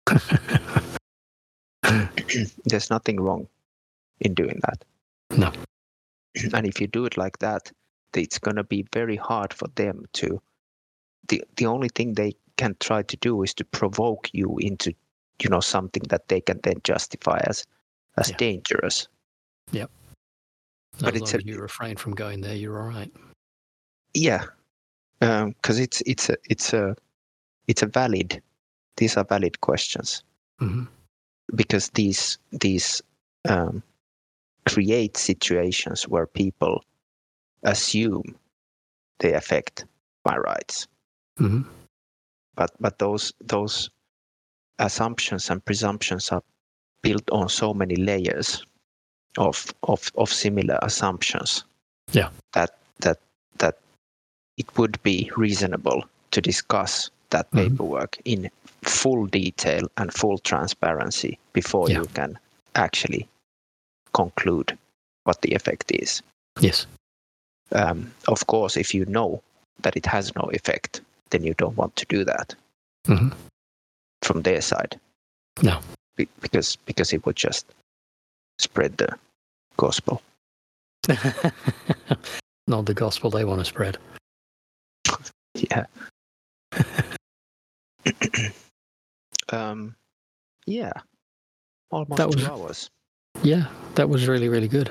[2.65, 3.49] There's nothing wrong
[4.21, 4.85] in doing that.
[5.37, 5.53] No.
[6.53, 7.71] And if you do it like that,
[8.15, 10.41] it's going to be very hard for them to.
[11.29, 14.93] The the only thing they can try to do is to provoke you into,
[15.43, 17.65] you know, something that they can then justify as
[18.17, 18.37] as Yeah.
[18.37, 19.09] dangerous.
[21.01, 23.13] But as it's a- you refrain from going there, you're all right.
[24.15, 24.47] Yeah,
[25.21, 26.97] um, because it's it's a it's a
[27.69, 28.43] it's a valid.
[28.99, 30.23] These are valid questions
[30.59, 30.85] hmm
[31.55, 33.01] because these these
[33.49, 33.83] um,
[34.67, 36.85] create situations where people
[37.63, 38.35] assume
[39.21, 39.87] they affect
[40.27, 40.87] my rights,
[41.39, 41.63] hmm
[42.55, 43.89] but but those those
[44.79, 46.43] assumptions and presumptions are
[47.03, 48.63] built on so many layers
[49.39, 51.65] of of of similar assumptions.
[52.13, 52.31] Yeah.
[52.53, 53.19] That that
[53.59, 53.79] that
[54.57, 57.57] it would be reasonable to discuss that Mhm.
[57.57, 58.51] paperwork in
[58.89, 61.99] full detail and full transparency before Yeah.
[61.99, 62.39] you can
[62.75, 63.29] actually
[64.15, 64.77] conclude
[65.25, 66.23] what the effect is.
[66.61, 66.87] Yes.
[67.73, 69.43] Um, of course, if you know
[69.83, 72.55] that it has no effect, then you don't want to do that
[73.07, 73.29] hmm
[74.23, 74.99] from their side.
[75.63, 75.81] No.
[76.17, 77.67] Be- because because it would just
[78.59, 79.09] spread the
[79.77, 80.21] gospel.
[82.67, 83.99] Not the gospel they want to spread.
[85.55, 85.87] Yeah.
[89.53, 89.95] um,
[90.67, 90.93] yeah.
[91.91, 92.91] Almost That two was- hours.
[93.43, 94.91] Yeah, that was really, really good.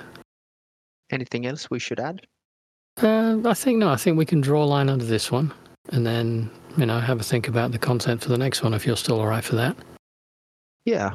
[1.12, 2.26] Anything else we should add?
[3.02, 3.90] Uh, I think no.
[3.90, 5.54] I think we can draw a line under this one,
[5.90, 8.86] and then you know have a think about the content for the next one if
[8.88, 9.76] you're still all right for that.
[10.86, 11.12] Yeah.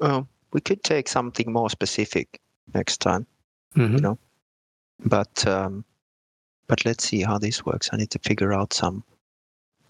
[0.00, 2.40] Um, we could take something more specific
[2.74, 3.26] next time,
[3.74, 4.18] hmm know.
[5.04, 5.84] but um,
[6.66, 7.88] but let's see how this works.
[7.92, 9.04] I need to figure out some.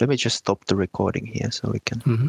[0.00, 2.28] Let me just stop the recording here so we can hmm